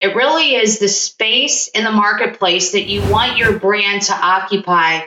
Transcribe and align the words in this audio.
It 0.00 0.16
really 0.16 0.54
is 0.54 0.78
the 0.78 0.88
space 0.88 1.68
in 1.68 1.84
the 1.84 1.92
marketplace 1.92 2.72
that 2.72 2.86
you 2.86 3.02
want 3.12 3.36
your 3.36 3.58
brand 3.58 4.00
to 4.08 4.14
occupy 4.14 5.00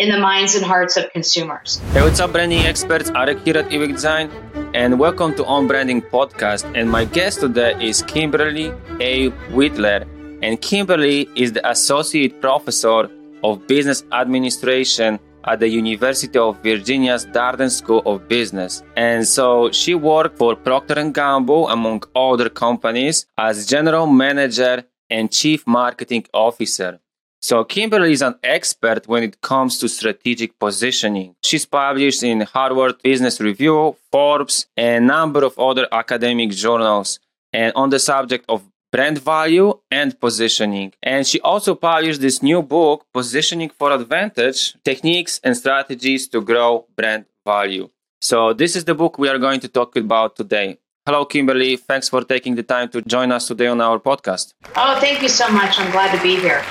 in 0.00 0.10
the 0.10 0.18
minds 0.18 0.56
and 0.56 0.64
hearts 0.64 0.96
of 0.96 1.12
consumers. 1.12 1.78
Hey, 1.92 2.02
what's 2.02 2.18
up, 2.18 2.32
branding 2.32 2.58
experts? 2.66 3.08
Arek 3.12 3.44
here 3.44 3.56
at 3.58 3.68
Ebaq 3.70 3.92
Design, 3.92 4.32
and 4.74 4.98
welcome 4.98 5.32
to 5.36 5.44
On 5.44 5.68
Branding 5.68 6.02
Podcast. 6.02 6.64
And 6.74 6.90
my 6.90 7.04
guest 7.04 7.38
today 7.38 7.76
is 7.80 8.02
Kimberly 8.02 8.72
A. 8.98 9.30
Whitler. 9.54 10.08
And 10.42 10.60
Kimberly 10.60 11.28
is 11.36 11.52
the 11.52 11.62
Associate 11.70 12.40
Professor 12.40 13.08
of 13.44 13.64
Business 13.68 14.02
Administration 14.10 15.20
at 15.44 15.60
the 15.60 15.68
University 15.68 16.38
of 16.38 16.62
Virginia's 16.62 17.26
Darden 17.26 17.70
School 17.70 18.02
of 18.06 18.28
Business. 18.28 18.82
And 18.96 19.26
so 19.26 19.70
she 19.70 19.94
worked 19.94 20.38
for 20.38 20.56
Procter 20.56 21.02
& 21.10 21.12
Gamble 21.12 21.68
among 21.68 22.04
other 22.14 22.48
companies 22.48 23.26
as 23.36 23.66
general 23.66 24.06
manager 24.06 24.84
and 25.10 25.30
chief 25.30 25.66
marketing 25.66 26.26
officer. 26.32 27.00
So 27.40 27.64
Kimberly 27.64 28.12
is 28.12 28.22
an 28.22 28.36
expert 28.44 29.08
when 29.08 29.24
it 29.24 29.40
comes 29.40 29.78
to 29.78 29.88
strategic 29.88 30.58
positioning. 30.60 31.34
She's 31.42 31.66
published 31.66 32.22
in 32.22 32.42
Harvard 32.42 33.02
Business 33.02 33.40
Review, 33.40 33.96
Forbes, 34.12 34.66
and 34.76 35.04
a 35.04 35.06
number 35.06 35.44
of 35.44 35.58
other 35.58 35.88
academic 35.90 36.50
journals 36.50 37.18
and 37.52 37.72
on 37.74 37.90
the 37.90 37.98
subject 37.98 38.44
of 38.48 38.62
brand 38.92 39.18
value 39.18 39.72
and 39.90 40.20
positioning. 40.20 40.92
And 41.02 41.26
she 41.26 41.40
also 41.40 41.74
published 41.74 42.20
this 42.20 42.42
new 42.42 42.62
book, 42.62 43.06
Positioning 43.12 43.70
for 43.70 43.90
Advantage 43.90 44.76
Techniques 44.84 45.40
and 45.42 45.56
Strategies 45.56 46.28
to 46.28 46.42
Grow 46.42 46.86
Brand 46.94 47.24
Value. 47.44 47.88
So, 48.20 48.52
this 48.52 48.76
is 48.76 48.84
the 48.84 48.94
book 48.94 49.18
we 49.18 49.28
are 49.28 49.38
going 49.38 49.58
to 49.60 49.68
talk 49.68 49.96
about 49.96 50.36
today. 50.36 50.78
Hello, 51.04 51.24
Kimberly. 51.24 51.76
Thanks 51.76 52.08
for 52.08 52.22
taking 52.22 52.54
the 52.54 52.62
time 52.62 52.88
to 52.90 53.02
join 53.02 53.32
us 53.32 53.48
today 53.48 53.66
on 53.66 53.80
our 53.80 53.98
podcast. 53.98 54.52
Oh, 54.76 55.00
thank 55.00 55.20
you 55.20 55.28
so 55.28 55.48
much. 55.48 55.80
I'm 55.80 55.90
glad 55.90 56.14
to 56.16 56.22
be 56.22 56.36
here. 56.36 56.62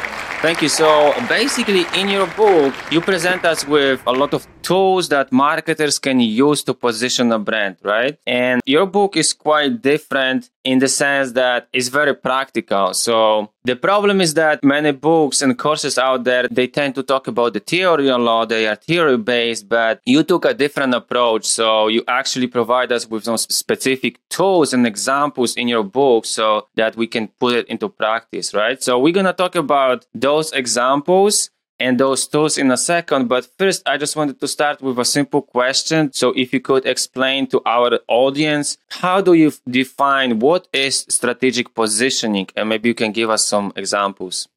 Thank 0.41 0.63
you. 0.63 0.69
So 0.69 1.13
basically, 1.30 1.86
in 1.95 2.08
your 2.08 2.25
book, 2.25 2.73
you 2.89 2.99
present 2.99 3.45
us 3.45 3.67
with 3.67 4.02
a 4.08 4.11
lot 4.11 4.33
of 4.33 4.47
tools 4.64 5.09
that 5.09 5.31
marketers 5.31 5.99
can 5.99 6.19
use 6.19 6.64
to 6.64 6.73
position 6.73 7.31
a 7.31 7.38
brand, 7.38 7.77
right? 7.83 8.17
And 8.25 8.59
your 8.66 8.88
book 8.88 9.17
is 9.17 9.33
quite 9.33 9.83
different 9.83 10.49
in 10.64 10.80
the 10.80 10.88
sense 10.88 11.31
that 11.34 11.67
it's 11.73 11.88
very 11.88 12.16
practical. 12.16 12.94
So 12.94 13.52
the 13.64 13.76
problem 13.76 14.22
is 14.22 14.34
that 14.36 14.64
many 14.64 14.92
books 14.92 15.42
and 15.42 15.58
courses 15.58 15.98
out 15.98 16.23
there, 16.23 16.48
they 16.50 16.67
tend 16.67 16.95
to 16.95 17.04
talk 17.04 17.28
about 17.28 17.54
the 17.54 17.59
theory 17.59 18.09
a 18.09 18.17
lot. 18.17 18.50
They 18.50 18.67
are 18.67 18.76
theory 18.76 19.17
based, 19.17 19.67
but 19.70 20.02
you 20.06 20.23
took 20.23 20.45
a 20.45 20.54
different 20.54 20.94
approach. 20.94 21.45
So 21.45 21.88
you 21.88 22.04
actually 22.08 22.48
provide 22.48 22.92
us 22.92 23.08
with 23.08 23.23
some 23.23 23.38
specific 23.38 24.20
tools 24.30 24.73
and 24.73 24.86
examples 24.86 25.56
in 25.56 25.67
your 25.67 25.84
book 25.84 26.26
so 26.26 26.67
that 26.76 26.95
we 26.95 27.08
can 27.08 27.28
put 27.39 27.56
it 27.56 27.67
into 27.67 27.89
practice, 27.89 28.54
right? 28.54 28.82
So 28.82 29.00
we're 29.00 29.14
going 29.14 29.26
to 29.26 29.34
talk 29.34 29.56
about 29.56 30.06
those 30.14 30.52
examples 30.52 31.50
and 31.81 31.99
those 31.99 32.27
tools 32.27 32.57
in 32.57 32.71
a 32.71 32.77
second. 32.77 33.27
But 33.27 33.49
first, 33.57 33.81
I 33.87 33.97
just 33.97 34.15
wanted 34.15 34.39
to 34.39 34.47
start 34.47 34.81
with 34.81 34.99
a 34.99 35.05
simple 35.05 35.41
question. 35.41 36.13
So 36.13 36.31
if 36.35 36.53
you 36.53 36.61
could 36.61 36.85
explain 36.85 37.47
to 37.47 37.61
our 37.65 37.99
audience, 38.07 38.77
how 38.89 39.21
do 39.21 39.33
you 39.33 39.51
define 39.67 40.39
what 40.39 40.67
is 40.71 41.05
strategic 41.09 41.73
positioning? 41.73 42.47
And 42.55 42.69
maybe 42.69 42.89
you 42.89 42.95
can 42.95 43.11
give 43.11 43.29
us 43.29 43.43
some 43.45 43.73
examples. 43.75 44.47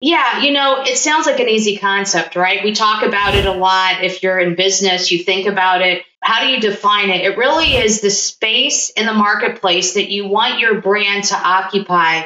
Yeah, 0.00 0.42
you 0.42 0.50
know, 0.50 0.82
it 0.82 0.96
sounds 0.96 1.26
like 1.26 1.38
an 1.38 1.48
easy 1.48 1.76
concept, 1.76 2.34
right? 2.34 2.64
We 2.64 2.72
talk 2.72 3.04
about 3.04 3.36
it 3.36 3.46
a 3.46 3.52
lot. 3.52 4.02
If 4.02 4.22
you're 4.22 4.40
in 4.40 4.56
business, 4.56 5.12
you 5.12 5.22
think 5.22 5.46
about 5.46 5.80
it. 5.80 6.02
How 6.20 6.40
do 6.40 6.48
you 6.48 6.60
define 6.60 7.10
it? 7.10 7.20
It 7.20 7.36
really 7.36 7.76
is 7.76 8.00
the 8.00 8.10
space 8.10 8.90
in 8.90 9.06
the 9.06 9.14
marketplace 9.14 9.94
that 9.94 10.10
you 10.10 10.26
want 10.26 10.58
your 10.58 10.80
brand 10.80 11.24
to 11.24 11.36
occupy 11.36 12.22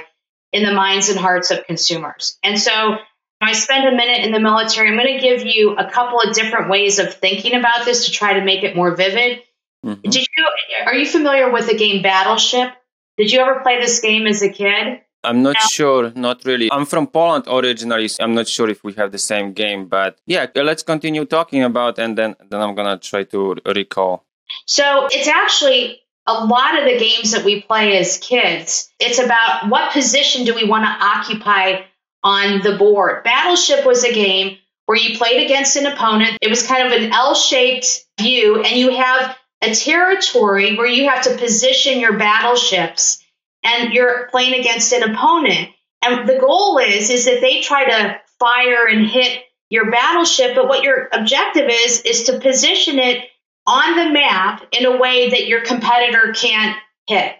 in 0.52 0.64
the 0.64 0.72
minds 0.72 1.11
and 1.11 1.19
hearts 1.19 1.50
of 1.50 1.67
consumers. 1.67 2.39
And 2.42 2.58
so 2.58 2.97
I 3.41 3.53
spend 3.53 3.87
a 3.87 3.95
minute 3.95 4.25
in 4.25 4.33
the 4.33 4.41
military. 4.41 4.89
I'm 4.89 4.97
going 4.97 5.15
to 5.15 5.20
give 5.20 5.45
you 5.45 5.77
a 5.77 5.91
couple 5.91 6.20
of 6.20 6.34
different 6.34 6.70
ways 6.70 6.98
of 6.98 7.12
thinking 7.15 7.55
about 7.55 7.84
this 7.84 8.06
to 8.06 8.11
try 8.11 8.34
to 8.34 8.45
make 8.45 8.64
it 8.64 8.74
more 8.74 8.95
vivid. 8.95 9.42
Mm-hmm. 9.85 10.08
Did 10.08 10.27
you 10.36 10.47
are 10.86 10.95
you 10.95 11.07
familiar 11.07 11.51
with 11.52 11.67
the 11.67 11.77
game 11.77 12.02
Battleship? 12.02 12.73
Did 13.19 13.30
you 13.30 13.41
ever 13.41 13.61
play 13.61 13.79
this 13.79 14.01
game 14.01 14.27
as 14.27 14.42
a 14.42 14.48
kid? 14.48 15.01
I'm 15.24 15.42
not 15.42 15.57
no. 15.61 15.67
sure, 15.69 16.13
not 16.14 16.45
really. 16.45 16.70
I'm 16.70 16.86
from 16.86 17.08
Poland 17.08 17.45
originally, 17.48 18.08
so 18.08 18.23
I'm 18.23 18.35
not 18.35 18.47
sure 18.47 18.70
if 18.70 18.85
we 18.85 18.92
have 18.95 19.11
the 19.11 19.19
same 19.19 19.53
game, 19.53 19.86
but 19.86 20.18
yeah, 20.27 20.47
let's 20.55 20.83
continue 20.83 21.24
talking 21.24 21.63
about 21.64 21.98
and 21.98 22.17
then 22.17 22.36
then 22.48 22.61
I'm 22.61 22.74
going 22.74 22.89
to 22.89 22.98
try 22.98 23.24
to 23.24 23.57
recall. 23.67 24.24
So, 24.67 25.08
it's 25.11 25.27
actually 25.27 26.01
a 26.27 26.45
lot 26.45 26.79
of 26.79 26.85
the 26.85 26.98
games 26.98 27.33
that 27.33 27.45
we 27.45 27.63
play 27.63 27.98
as 27.98 28.18
kids. 28.18 28.92
It's 29.01 29.18
about 29.18 29.68
what 29.68 29.92
position 29.92 30.45
do 30.45 30.55
we 30.55 30.64
want 30.64 30.85
to 30.85 31.05
occupy 31.05 31.83
on 32.27 32.61
the 32.61 32.77
board. 32.77 33.23
Battleship 33.23 33.87
was 33.87 34.03
a 34.03 34.13
game 34.13 34.59
where 34.87 34.98
you 34.98 35.17
played 35.17 35.45
against 35.45 35.77
an 35.77 35.87
opponent. 35.87 36.39
It 36.42 36.51
was 36.51 36.67
kind 36.67 36.85
of 36.85 36.92
an 36.92 37.13
L 37.13 37.37
shaped 37.37 38.05
view, 38.19 38.63
and 38.64 38.77
you 38.77 38.97
have 38.97 39.37
a 39.63 39.73
territory 39.73 40.77
where 40.77 40.89
you 40.89 41.09
have 41.09 41.23
to 41.23 41.36
position 41.36 42.01
your 42.01 42.19
battleships 42.19 43.23
and 43.63 43.92
you're 43.92 44.27
playing 44.31 44.59
against 44.59 44.92
an 44.92 45.05
opponent. 45.05 45.70
And 46.05 46.29
the 46.29 46.39
goal 46.39 46.79
is, 46.79 47.11
is 47.11 47.27
that 47.27 47.41
they 47.41 47.61
try 47.61 47.85
to 47.85 48.20
fire 48.41 48.89
and 48.89 49.07
hit 49.07 49.45
your 49.70 49.92
battleship, 49.92 50.57
but 50.57 50.67
what 50.67 50.83
your 50.83 51.09
objective 51.13 51.69
is, 51.70 52.01
is 52.03 52.25
to 52.25 52.41
position 52.41 52.98
it 52.98 53.25
on 53.69 53.97
the 53.97 54.13
map 54.13 54.67
in 54.73 54.85
a 54.85 54.97
way 54.97 55.31
that 55.31 55.47
your 55.47 55.61
competitor 55.61 56.33
can't 56.33 56.77
hit. 57.07 57.36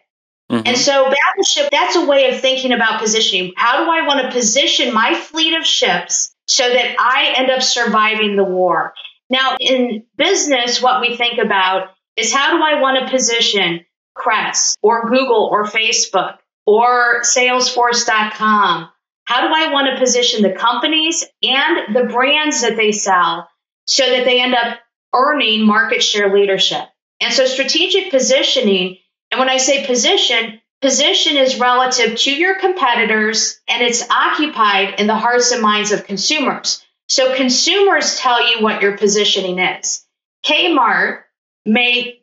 Mm-hmm. 0.51 0.67
And 0.67 0.77
so 0.77 1.05
battleship, 1.05 1.71
that's 1.71 1.97
a 1.97 2.07
way 2.07 2.31
of 2.31 2.41
thinking 2.41 2.73
about 2.73 3.01
positioning. 3.01 3.53
How 3.57 3.84
do 3.84 3.91
I 3.91 4.07
want 4.07 4.23
to 4.23 4.31
position 4.31 4.95
my 4.95 5.15
fleet 5.15 5.55
of 5.55 5.67
ships 5.67 6.34
so 6.47 6.69
that 6.69 6.97
I 6.99 7.34
end 7.37 7.51
up 7.51 7.62
surviving 7.62 8.37
the 8.37 8.45
war? 8.45 8.95
Now, 9.29 9.57
in 9.59 10.05
business, 10.17 10.81
what 10.81 11.01
we 11.01 11.17
think 11.17 11.39
about 11.39 11.89
is 12.17 12.33
how 12.33 12.57
do 12.57 12.62
I 12.62 12.81
want 12.81 13.01
to 13.01 13.11
position 13.11 13.84
Crest 14.15 14.79
or 14.83 15.09
Google 15.11 15.49
or 15.51 15.65
Facebook 15.65 16.37
or 16.65 17.23
Salesforce.com? 17.23 18.89
How 19.25 19.49
do 19.49 19.53
I 19.53 19.73
want 19.73 19.89
to 19.89 19.99
position 19.99 20.43
the 20.43 20.53
companies 20.53 21.25
and 21.43 21.95
the 21.95 22.05
brands 22.05 22.63
that 22.63 22.77
they 22.77 22.93
sell 22.93 23.49
so 23.87 24.09
that 24.09 24.25
they 24.25 24.41
end 24.41 24.55
up 24.55 24.78
earning 25.13 25.67
market 25.67 26.05
share 26.05 26.33
leadership? 26.33 26.84
And 27.21 27.34
so 27.34 27.47
strategic 27.47 28.13
positioning 28.13 28.99
and 29.31 29.39
when 29.39 29.49
I 29.49 29.57
say 29.57 29.87
position, 29.87 30.61
position 30.81 31.37
is 31.37 31.59
relative 31.59 32.17
to 32.21 32.35
your 32.35 32.59
competitors 32.61 33.61
and 33.69 33.83
it's 33.83 34.09
occupied 34.11 35.01
in 35.01 35.07
the 35.07 35.17
hearts 35.17 35.53
and 35.53 35.63
minds 35.63 35.93
of 35.93 36.07
consumers. 36.07 36.85
So 37.09 37.35
consumers 37.35 38.19
tell 38.19 38.51
you 38.51 38.63
what 38.63 38.83
your 38.83 38.97
positioning 38.97 39.59
is. 39.59 40.05
Kmart 40.45 41.23
may, 41.65 42.21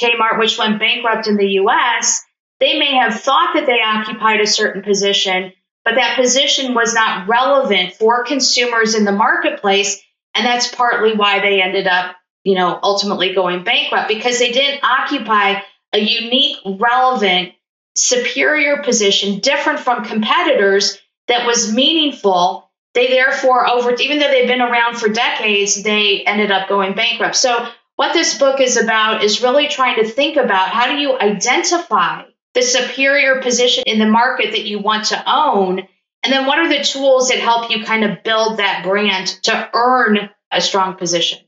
Kmart, 0.00 0.38
which 0.38 0.58
went 0.58 0.78
bankrupt 0.78 1.26
in 1.26 1.36
the 1.36 1.48
US, 1.60 2.22
they 2.60 2.78
may 2.78 2.94
have 2.94 3.20
thought 3.20 3.54
that 3.54 3.66
they 3.66 3.80
occupied 3.82 4.40
a 4.40 4.46
certain 4.46 4.82
position, 4.82 5.52
but 5.84 5.94
that 5.96 6.18
position 6.18 6.74
was 6.74 6.94
not 6.94 7.28
relevant 7.28 7.94
for 7.94 8.24
consumers 8.24 8.94
in 8.94 9.04
the 9.04 9.12
marketplace. 9.12 10.02
And 10.34 10.46
that's 10.46 10.74
partly 10.74 11.14
why 11.14 11.40
they 11.40 11.62
ended 11.62 11.86
up, 11.86 12.16
you 12.44 12.54
know, 12.54 12.78
ultimately 12.82 13.34
going 13.34 13.64
bankrupt 13.64 14.08
because 14.08 14.38
they 14.38 14.52
didn't 14.52 14.84
occupy 14.84 15.60
a 15.96 16.00
unique, 16.00 16.58
relevant, 16.64 17.54
superior 17.94 18.82
position, 18.82 19.40
different 19.40 19.80
from 19.80 20.04
competitors 20.04 20.98
that 21.28 21.46
was 21.46 21.72
meaningful. 21.72 22.70
They 22.94 23.08
therefore, 23.08 23.68
over 23.68 23.94
even 23.94 24.18
though 24.18 24.28
they've 24.28 24.48
been 24.48 24.60
around 24.60 24.96
for 24.96 25.08
decades, 25.08 25.82
they 25.82 26.22
ended 26.24 26.50
up 26.50 26.68
going 26.68 26.94
bankrupt. 26.94 27.36
So, 27.36 27.68
what 27.96 28.12
this 28.12 28.38
book 28.38 28.60
is 28.60 28.76
about 28.76 29.24
is 29.24 29.42
really 29.42 29.68
trying 29.68 29.96
to 29.96 30.08
think 30.08 30.36
about 30.36 30.68
how 30.68 30.88
do 30.88 30.98
you 30.98 31.18
identify 31.18 32.24
the 32.54 32.62
superior 32.62 33.40
position 33.40 33.84
in 33.86 33.98
the 33.98 34.06
market 34.06 34.52
that 34.52 34.64
you 34.64 34.78
want 34.78 35.06
to 35.06 35.22
own, 35.26 35.80
and 36.22 36.32
then 36.32 36.46
what 36.46 36.58
are 36.58 36.68
the 36.68 36.84
tools 36.84 37.28
that 37.28 37.38
help 37.38 37.70
you 37.70 37.84
kind 37.84 38.04
of 38.04 38.22
build 38.22 38.58
that 38.58 38.84
brand 38.84 39.28
to 39.44 39.70
earn 39.72 40.30
a 40.50 40.60
strong 40.60 40.96
position. 40.96 41.38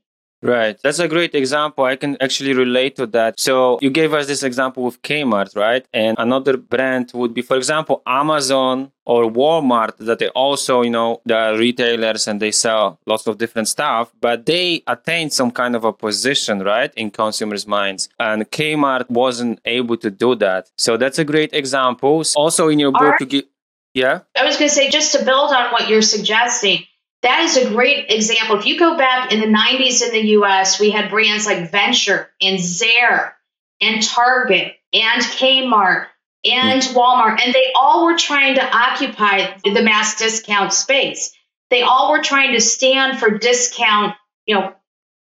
Right. 0.40 0.78
That's 0.82 1.00
a 1.00 1.08
great 1.08 1.34
example. 1.34 1.84
I 1.84 1.96
can 1.96 2.16
actually 2.20 2.54
relate 2.54 2.94
to 2.96 3.06
that. 3.08 3.40
So 3.40 3.78
you 3.82 3.90
gave 3.90 4.14
us 4.14 4.28
this 4.28 4.44
example 4.44 4.84
with 4.84 5.02
Kmart, 5.02 5.56
right? 5.56 5.84
And 5.92 6.16
another 6.18 6.56
brand 6.56 7.10
would 7.12 7.34
be, 7.34 7.42
for 7.42 7.56
example, 7.56 8.02
Amazon 8.06 8.92
or 9.04 9.24
Walmart 9.24 9.96
that 9.96 10.20
they 10.20 10.28
also, 10.28 10.82
you 10.82 10.90
know, 10.90 11.20
they 11.24 11.34
are 11.34 11.56
retailers 11.56 12.28
and 12.28 12.40
they 12.40 12.52
sell 12.52 13.00
lots 13.04 13.26
of 13.26 13.38
different 13.38 13.66
stuff, 13.66 14.12
but 14.20 14.46
they 14.46 14.82
attained 14.86 15.32
some 15.32 15.50
kind 15.50 15.74
of 15.74 15.84
a 15.84 15.92
position, 15.92 16.60
right, 16.60 16.92
in 16.94 17.10
consumers' 17.10 17.66
minds. 17.66 18.08
And 18.20 18.48
Kmart 18.48 19.10
wasn't 19.10 19.60
able 19.64 19.96
to 19.96 20.10
do 20.10 20.36
that. 20.36 20.70
So 20.76 20.96
that's 20.96 21.18
a 21.18 21.24
great 21.24 21.52
example. 21.52 22.22
Also 22.36 22.68
in 22.68 22.78
your 22.78 22.92
book, 22.92 23.02
right. 23.02 23.18
to 23.18 23.26
give, 23.26 23.44
yeah? 23.92 24.20
I 24.36 24.44
was 24.44 24.56
going 24.56 24.68
to 24.68 24.74
say, 24.74 24.88
just 24.88 25.12
to 25.16 25.24
build 25.24 25.50
on 25.50 25.72
what 25.72 25.88
you're 25.88 26.02
suggesting, 26.02 26.84
that 27.22 27.44
is 27.44 27.56
a 27.56 27.70
great 27.70 28.10
example. 28.10 28.58
If 28.58 28.66
you 28.66 28.78
go 28.78 28.96
back 28.96 29.32
in 29.32 29.40
the 29.40 29.46
90s 29.46 30.04
in 30.04 30.12
the 30.12 30.28
US, 30.38 30.78
we 30.78 30.90
had 30.90 31.10
brands 31.10 31.46
like 31.46 31.70
Venture 31.70 32.30
and 32.40 32.58
Zayre 32.58 33.32
and 33.80 34.02
Target 34.02 34.74
and 34.92 35.22
Kmart 35.22 36.06
and 36.44 36.80
mm. 36.80 36.94
Walmart, 36.94 37.40
and 37.42 37.52
they 37.52 37.72
all 37.78 38.04
were 38.04 38.16
trying 38.16 38.54
to 38.54 38.76
occupy 38.76 39.58
the 39.64 39.82
mass 39.82 40.18
discount 40.18 40.72
space. 40.72 41.32
They 41.70 41.82
all 41.82 42.12
were 42.12 42.22
trying 42.22 42.52
to 42.52 42.60
stand 42.60 43.18
for 43.18 43.36
discount, 43.38 44.14
you 44.46 44.54
know, 44.54 44.74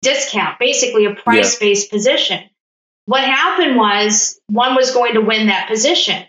discount, 0.03 0.59
basically 0.59 1.07
a 1.07 1.15
price 1.15 1.59
based 1.59 1.89
yeah. 1.89 1.97
position. 1.97 2.41
What 3.07 3.23
happened 3.23 3.77
was 3.77 4.41
one 4.49 4.75
was 4.75 4.93
going 4.93 5.15
to 5.15 5.21
win 5.21 5.47
that 5.47 5.69
position. 5.69 6.25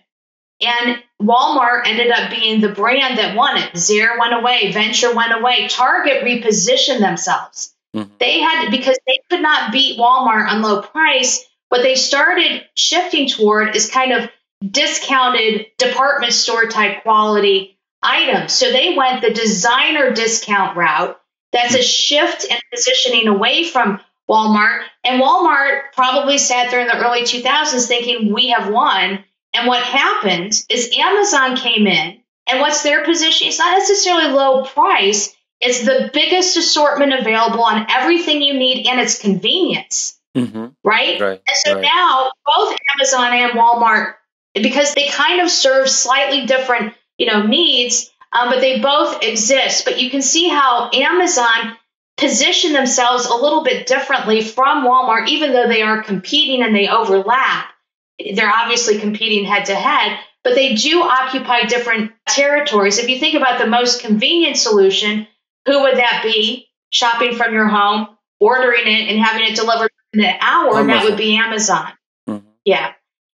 And 0.61 1.03
Walmart 1.21 1.83
ended 1.85 2.11
up 2.11 2.29
being 2.29 2.61
the 2.61 2.69
brand 2.69 3.17
that 3.17 3.35
won 3.35 3.57
it. 3.57 3.73
Zayre 3.73 4.17
went 4.19 4.33
away, 4.33 4.71
Venture 4.71 5.13
went 5.13 5.33
away, 5.33 5.67
Target 5.67 6.23
repositioned 6.23 6.99
themselves. 6.99 7.73
Mm-hmm. 7.95 8.11
They 8.19 8.39
had 8.39 8.71
because 8.71 8.97
they 9.05 9.19
could 9.29 9.41
not 9.41 9.71
beat 9.71 9.99
Walmart 9.99 10.47
on 10.47 10.61
low 10.61 10.81
price. 10.81 11.45
What 11.69 11.81
they 11.81 11.95
started 11.95 12.63
shifting 12.75 13.27
toward 13.27 13.75
is 13.75 13.89
kind 13.89 14.13
of 14.13 14.29
discounted 14.65 15.67
department 15.77 16.33
store 16.33 16.67
type 16.67 17.03
quality 17.03 17.77
items. 18.01 18.53
So 18.53 18.71
they 18.71 18.95
went 18.95 19.21
the 19.21 19.33
designer 19.33 20.11
discount 20.11 20.77
route. 20.77 21.19
That's 21.51 21.75
a 21.75 21.81
shift 21.81 22.45
in 22.45 22.57
positioning 22.73 23.27
away 23.27 23.63
from 23.63 23.99
Walmart. 24.29 24.83
And 25.03 25.21
Walmart 25.21 25.93
probably 25.93 26.37
sat 26.37 26.71
there 26.71 26.81
in 26.81 26.87
the 26.87 26.97
early 26.97 27.21
2000s 27.21 27.87
thinking, 27.87 28.33
we 28.33 28.49
have 28.49 28.69
won. 28.69 29.23
And 29.55 29.67
what 29.67 29.81
happened 29.81 30.53
is 30.69 30.91
Amazon 30.97 31.55
came 31.55 31.87
in, 31.87 32.19
and 32.47 32.59
what's 32.59 32.83
their 32.83 33.03
position? 33.03 33.47
It's 33.47 33.59
not 33.59 33.77
necessarily 33.77 34.31
low 34.31 34.65
price, 34.65 35.35
it's 35.61 35.85
the 35.85 36.09
biggest 36.13 36.57
assortment 36.57 37.13
available 37.13 37.63
on 37.63 37.87
everything 37.89 38.41
you 38.41 38.53
need 38.53 38.87
and 38.87 38.99
its 38.99 39.19
convenience. 39.19 40.19
Mm-hmm. 40.35 40.67
Right? 40.83 41.19
right? 41.19 41.41
And 41.47 41.57
so 41.65 41.73
right. 41.75 41.81
now 41.81 42.31
both 42.45 42.77
Amazon 42.95 43.33
and 43.33 43.51
Walmart, 43.53 44.15
because 44.53 44.93
they 44.93 45.07
kind 45.07 45.41
of 45.41 45.49
serve 45.49 45.89
slightly 45.89 46.45
different, 46.45 46.93
you 47.17 47.27
know, 47.27 47.43
needs, 47.43 48.11
um, 48.33 48.49
but 48.49 48.59
they 48.59 48.81
both 48.81 49.23
exist. 49.23 49.85
But 49.85 50.01
you 50.01 50.09
can 50.09 50.21
see 50.21 50.49
how 50.49 50.89
Amazon 50.93 51.77
position 52.17 52.73
themselves 52.73 53.25
a 53.25 53.35
little 53.35 53.63
bit 53.63 53.87
differently 53.87 54.41
from 54.41 54.85
Walmart, 54.85 55.27
even 55.29 55.53
though 55.53 55.67
they 55.67 55.81
are 55.81 56.03
competing 56.03 56.63
and 56.63 56.75
they 56.75 56.87
overlap. 56.87 57.67
They're 58.19 58.53
obviously 58.53 58.99
competing 58.99 59.45
head 59.45 59.65
to 59.65 59.75
head, 59.75 60.19
but 60.43 60.55
they 60.55 60.75
do 60.75 61.01
occupy 61.01 61.63
different 61.63 62.11
territories. 62.27 62.97
If 62.97 63.09
you 63.09 63.19
think 63.19 63.35
about 63.35 63.59
the 63.59 63.67
most 63.67 64.01
convenient 64.01 64.57
solution, 64.57 65.27
who 65.65 65.81
would 65.83 65.97
that 65.97 66.21
be? 66.23 66.69
Shopping 66.91 67.35
from 67.35 67.53
your 67.53 67.67
home, 67.67 68.07
ordering 68.39 68.87
it, 68.87 69.09
and 69.09 69.19
having 69.19 69.45
it 69.45 69.55
delivered 69.55 69.91
in 70.13 70.23
an 70.23 70.35
hour, 70.39 70.79
and 70.79 70.89
that 70.89 71.03
would 71.03 71.17
be 71.17 71.35
Amazon. 71.35 71.91
Mm-hmm. 72.29 72.47
Yeah. 72.63 72.93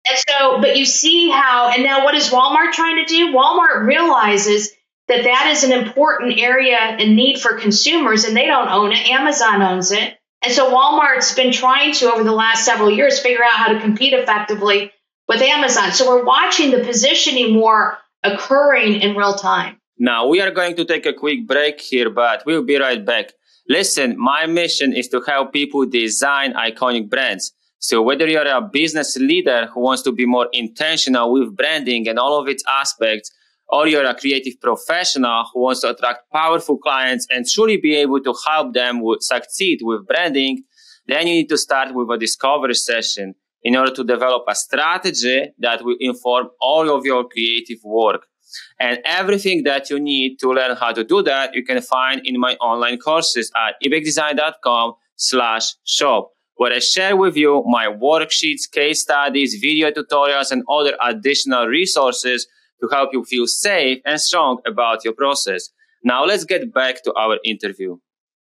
And 0.09 0.19
so, 0.29 0.61
but 0.61 0.77
you 0.77 0.85
see 0.85 1.29
how, 1.29 1.69
and 1.69 1.83
now 1.83 2.03
what 2.03 2.13
is 2.13 2.29
Walmart 2.29 2.73
trying 2.73 3.03
to 3.03 3.05
do? 3.05 3.33
Walmart 3.33 3.87
realizes 3.87 4.71
that 5.07 5.23
that 5.23 5.47
is 5.53 5.63
an 5.63 5.71
important 5.71 6.39
area 6.39 6.77
and 6.77 7.15
need 7.15 7.39
for 7.39 7.57
consumers, 7.57 8.25
and 8.25 8.35
they 8.35 8.45
don't 8.45 8.69
own 8.69 8.91
it. 8.91 9.09
Amazon 9.09 9.61
owns 9.61 9.91
it. 9.91 10.16
And 10.43 10.53
so 10.53 10.71
Walmart's 10.71 11.33
been 11.33 11.51
trying 11.51 11.93
to, 11.95 12.13
over 12.13 12.23
the 12.23 12.31
last 12.31 12.63
several 12.63 12.91
years, 12.91 13.19
figure 13.19 13.43
out 13.43 13.57
how 13.57 13.73
to 13.73 13.79
compete 13.79 14.13
effectively 14.13 14.91
with 15.27 15.41
Amazon. 15.41 15.91
So 15.91 16.07
we're 16.07 16.23
watching 16.23 16.71
the 16.71 16.83
positioning 16.83 17.53
more 17.53 17.97
occurring 18.23 19.01
in 19.01 19.15
real 19.15 19.33
time. 19.35 19.79
Now 19.97 20.27
we 20.27 20.41
are 20.41 20.51
going 20.51 20.75
to 20.75 20.85
take 20.85 21.05
a 21.05 21.13
quick 21.13 21.47
break 21.47 21.81
here, 21.81 22.09
but 22.09 22.43
we'll 22.45 22.63
be 22.63 22.77
right 22.77 23.03
back. 23.03 23.33
Listen, 23.67 24.17
my 24.17 24.45
mission 24.45 24.93
is 24.93 25.07
to 25.09 25.21
help 25.21 25.51
people 25.51 25.85
design 25.85 26.53
iconic 26.53 27.09
brands. 27.09 27.53
So 27.79 28.01
whether 28.01 28.27
you're 28.27 28.47
a 28.47 28.61
business 28.61 29.17
leader 29.17 29.67
who 29.67 29.81
wants 29.81 30.03
to 30.03 30.11
be 30.11 30.25
more 30.25 30.47
intentional 30.53 31.33
with 31.33 31.55
branding 31.55 32.07
and 32.07 32.17
all 32.17 32.39
of 32.39 32.47
its 32.47 32.63
aspects, 32.67 33.31
or 33.69 33.87
you're 33.87 34.05
a 34.05 34.15
creative 34.15 34.59
professional 34.61 35.45
who 35.53 35.61
wants 35.61 35.81
to 35.81 35.89
attract 35.89 36.31
powerful 36.31 36.77
clients 36.77 37.27
and 37.29 37.45
truly 37.47 37.77
be 37.77 37.95
able 37.95 38.21
to 38.21 38.33
help 38.47 38.73
them 38.73 39.01
with, 39.01 39.21
succeed 39.21 39.79
with 39.81 40.07
branding, 40.07 40.63
then 41.07 41.27
you 41.27 41.33
need 41.33 41.49
to 41.49 41.57
start 41.57 41.93
with 41.93 42.09
a 42.09 42.17
discovery 42.17 42.75
session 42.75 43.35
in 43.63 43.75
order 43.75 43.91
to 43.93 44.03
develop 44.03 44.43
a 44.47 44.55
strategy 44.55 45.47
that 45.59 45.83
will 45.83 45.97
inform 45.99 46.47
all 46.61 46.89
of 46.89 47.05
your 47.05 47.27
creative 47.27 47.79
work. 47.83 48.25
And 48.79 48.99
everything 49.03 49.63
that 49.63 49.89
you 49.89 49.99
need 49.99 50.37
to 50.39 50.53
learn 50.53 50.75
how 50.77 50.93
to 50.93 51.03
do 51.03 51.21
that, 51.23 51.53
you 51.53 51.63
can 51.63 51.81
find 51.81 52.21
in 52.23 52.39
my 52.39 52.55
online 52.55 52.97
courses 52.97 53.51
at 53.55 53.75
ebaqdesign.com 53.85 54.93
slash 55.17 55.73
shop, 55.83 56.31
where 56.55 56.71
I 56.71 56.79
share 56.79 57.17
with 57.17 57.35
you 57.35 57.63
my 57.67 57.87
worksheets, 57.87 58.71
case 58.71 59.01
studies, 59.01 59.57
video 59.59 59.91
tutorials, 59.91 60.51
and 60.51 60.63
other 60.69 60.93
additional 61.03 61.67
resources 61.67 62.47
to 62.81 62.87
help 62.91 63.09
you 63.13 63.23
feel 63.23 63.47
safe 63.47 64.01
and 64.05 64.19
strong 64.19 64.59
about 64.65 65.03
your 65.03 65.13
process. 65.13 65.69
Now 66.03 66.25
let's 66.25 66.45
get 66.45 66.73
back 66.73 67.03
to 67.03 67.13
our 67.13 67.39
interview. 67.43 67.97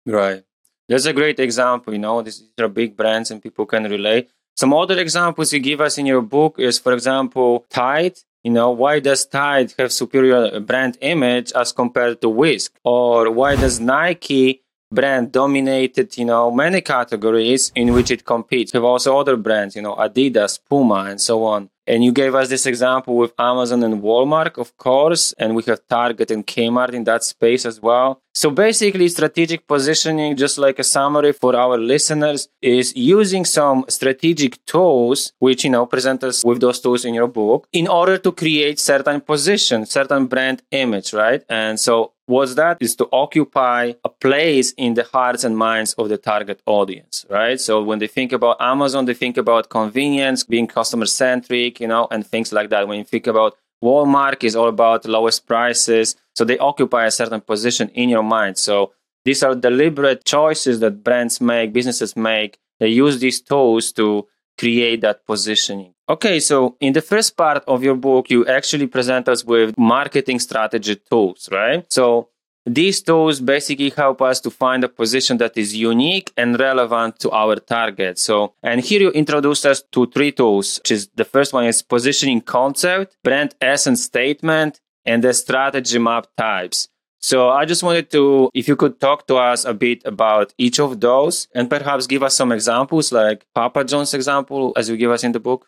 Right. 0.06 0.44
That's 0.90 1.06
a 1.06 1.14
great 1.14 1.40
example. 1.40 1.94
You 1.94 2.00
know, 2.00 2.22
these 2.22 2.44
are 2.60 2.68
big 2.68 2.96
brands 2.96 3.32
and 3.32 3.42
people 3.42 3.66
can 3.66 3.84
relate. 3.84 4.30
Some 4.56 4.74
other 4.74 4.98
examples 5.00 5.54
you 5.54 5.60
give 5.60 5.82
us 5.82 5.98
in 5.98 6.06
your 6.06 6.22
book 6.22 6.56
is, 6.58 6.80
for 6.80 6.94
example, 6.94 7.66
Tide. 7.70 8.18
You 8.44 8.52
know, 8.52 8.72
why 8.72 9.00
does 9.00 9.26
Tide 9.26 9.74
have 9.78 9.92
superior 9.92 10.60
brand 10.62 10.98
image 11.02 11.52
as 11.52 11.72
compared 11.74 12.22
to 12.22 12.30
Wisk? 12.30 12.74
Or 12.84 13.30
why 13.30 13.56
does 13.56 13.80
Nike 13.80 14.64
brand 14.92 15.32
dominated, 15.32 16.18
you 16.18 16.26
know, 16.26 16.52
many 16.52 16.82
categories 16.82 17.72
in 17.76 17.94
which 17.94 18.12
it 18.12 18.26
competes. 18.26 18.74
We 18.74 18.78
have 18.78 18.86
also 18.86 19.18
other 19.18 19.38
brands, 19.38 19.76
you 19.76 19.82
know, 19.82 19.96
Adidas, 19.96 20.60
Puma, 20.70 21.06
and 21.10 21.20
so 21.20 21.44
on. 21.44 21.70
And 21.90 22.04
you 22.04 22.12
gave 22.12 22.36
us 22.36 22.50
this 22.50 22.66
example 22.66 23.16
with 23.16 23.34
Amazon 23.40 23.82
and 23.82 24.02
Walmart, 24.04 24.58
of 24.58 24.76
course, 24.76 25.34
and 25.38 25.56
we 25.56 25.64
have 25.68 25.88
Target 25.88 26.32
and 26.32 26.46
Kmart 26.46 26.94
in 26.94 27.06
that 27.06 27.24
space 27.24 27.66
as 27.66 27.82
well. 27.82 28.22
So 28.34 28.50
basically, 28.50 29.08
strategic 29.08 29.66
positioning, 29.66 30.36
just 30.36 30.58
like 30.58 30.80
a 30.80 30.84
summary 30.84 31.32
for 31.32 31.56
our 31.56 31.78
listeners, 31.78 32.50
is 32.62 32.94
using 32.96 33.46
some 33.46 33.86
strategic 33.88 34.64
tools, 34.66 35.32
which, 35.40 35.64
you 35.64 35.70
know, 35.70 35.86
present 35.86 36.26
us 36.26 36.44
with 36.44 36.60
those 36.60 36.82
tools 36.82 37.06
in 37.06 37.14
your 37.14 37.28
book 37.28 37.68
in 37.72 37.88
order 37.88 38.18
to 38.18 38.34
create 38.34 38.80
certain 38.80 39.22
position, 39.22 39.86
certain 39.86 40.26
brand 40.26 40.64
image, 40.72 41.14
right? 41.14 41.44
And 41.48 41.80
so 41.80 42.12
what's 42.28 42.56
that 42.56 42.78
is 42.80 42.96
to 42.96 43.08
occupy 43.12 43.94
a 44.04 44.10
place 44.10 44.72
in 44.78 44.94
the 44.94 45.04
hearts 45.04 45.44
and 45.44 45.58
minds 45.58 45.94
of 45.94 46.10
the 46.10 46.18
target 46.18 46.62
audience 46.66 47.26
right? 47.30 47.60
So 47.60 47.82
when 47.82 48.00
they 48.00 48.08
think 48.08 48.32
about 48.32 48.58
amazon 48.60 49.06
they 49.06 49.14
think 49.14 49.38
about 49.38 49.70
convenience 49.70 50.44
being 50.44 50.68
customer 50.68 51.08
centric 51.08 51.80
you 51.80 51.88
know 51.88 52.08
and 52.12 52.26
things 52.26 52.54
like 52.54 52.70
that. 52.70 52.88
When 52.88 53.00
you 53.00 53.06
think 53.06 53.28
about 53.28 53.56
walmart 53.84 54.44
is 54.44 54.56
all 54.56 54.68
about 54.68 55.06
lowest 55.06 55.48
prices. 55.48 56.16
So 56.36 56.46
they 56.46 56.58
occupy 56.58 57.06
a 57.06 57.12
certain 57.12 57.42
position 57.42 57.90
in 57.90 58.10
your 58.10 58.24
mind. 58.24 58.58
So 58.58 58.94
these 59.26 59.44
are 59.44 59.56
deliberate 59.56 60.24
choices 60.26 60.80
that 60.82 61.04
brands 61.04 61.42
make 61.42 61.74
businesses 61.74 62.16
make. 62.16 62.60
They 62.80 62.90
use 62.90 63.20
these 63.20 63.42
tools 63.42 63.92
to 63.94 64.28
create 64.58 65.02
that 65.02 65.26
positioning 65.26 65.94
Okay, 66.10 66.40
so 66.40 66.78
in 66.80 66.94
the 66.94 67.02
first 67.02 67.36
part 67.36 67.64
of 67.68 67.84
your 67.84 67.96
book, 67.96 68.30
you 68.30 68.46
actually 68.48 68.88
present 68.88 69.28
us 69.28 69.44
with 69.44 69.78
marketing 69.78 70.40
strategy 70.40 70.96
tools, 70.96 71.50
right? 71.52 71.86
So 71.92 72.30
these 72.66 73.02
tools 73.02 73.42
basically 73.42 73.90
help 73.90 74.22
us 74.22 74.40
to 74.42 74.50
find 74.50 74.86
a 74.86 74.90
position 74.90 75.38
that 75.38 75.58
is 75.58 75.76
unique 75.76 76.32
and 76.38 76.58
relevant 76.58 77.20
to 77.20 77.32
our 77.32 77.58
target. 77.58 78.20
So, 78.20 78.54
and 78.64 78.80
here 78.82 79.02
you 79.02 79.12
introduce 79.12 79.66
us 79.66 79.84
to 79.92 80.06
three 80.08 80.32
tools, 80.32 80.80
which 80.80 80.92
is 80.92 81.10
the 81.16 81.26
first 81.26 81.52
one 81.52 81.66
is 81.66 81.82
positioning 81.82 82.40
concept, 82.40 83.18
brand 83.24 83.56
essence 83.60 84.04
statement, 84.04 84.80
and 85.06 85.24
the 85.24 85.34
strategy 85.34 86.00
map 86.00 86.28
types. 86.38 86.88
So 87.20 87.50
I 87.50 87.66
just 87.66 87.84
wanted 87.84 88.10
to, 88.12 88.50
if 88.54 88.68
you 88.68 88.76
could 88.78 89.02
talk 89.02 89.28
to 89.28 89.36
us 89.36 89.66
a 89.66 89.74
bit 89.74 90.02
about 90.06 90.54
each 90.58 90.80
of 90.80 91.02
those 91.02 91.48
and 91.54 91.70
perhaps 91.70 92.08
give 92.08 92.24
us 92.24 92.36
some 92.36 92.52
examples 92.54 93.12
like 93.12 93.46
Papa 93.54 93.84
John's 93.84 94.14
example 94.14 94.72
as 94.78 94.88
you 94.88 94.96
give 94.96 95.12
us 95.12 95.24
in 95.24 95.34
the 95.34 95.40
book. 95.40 95.68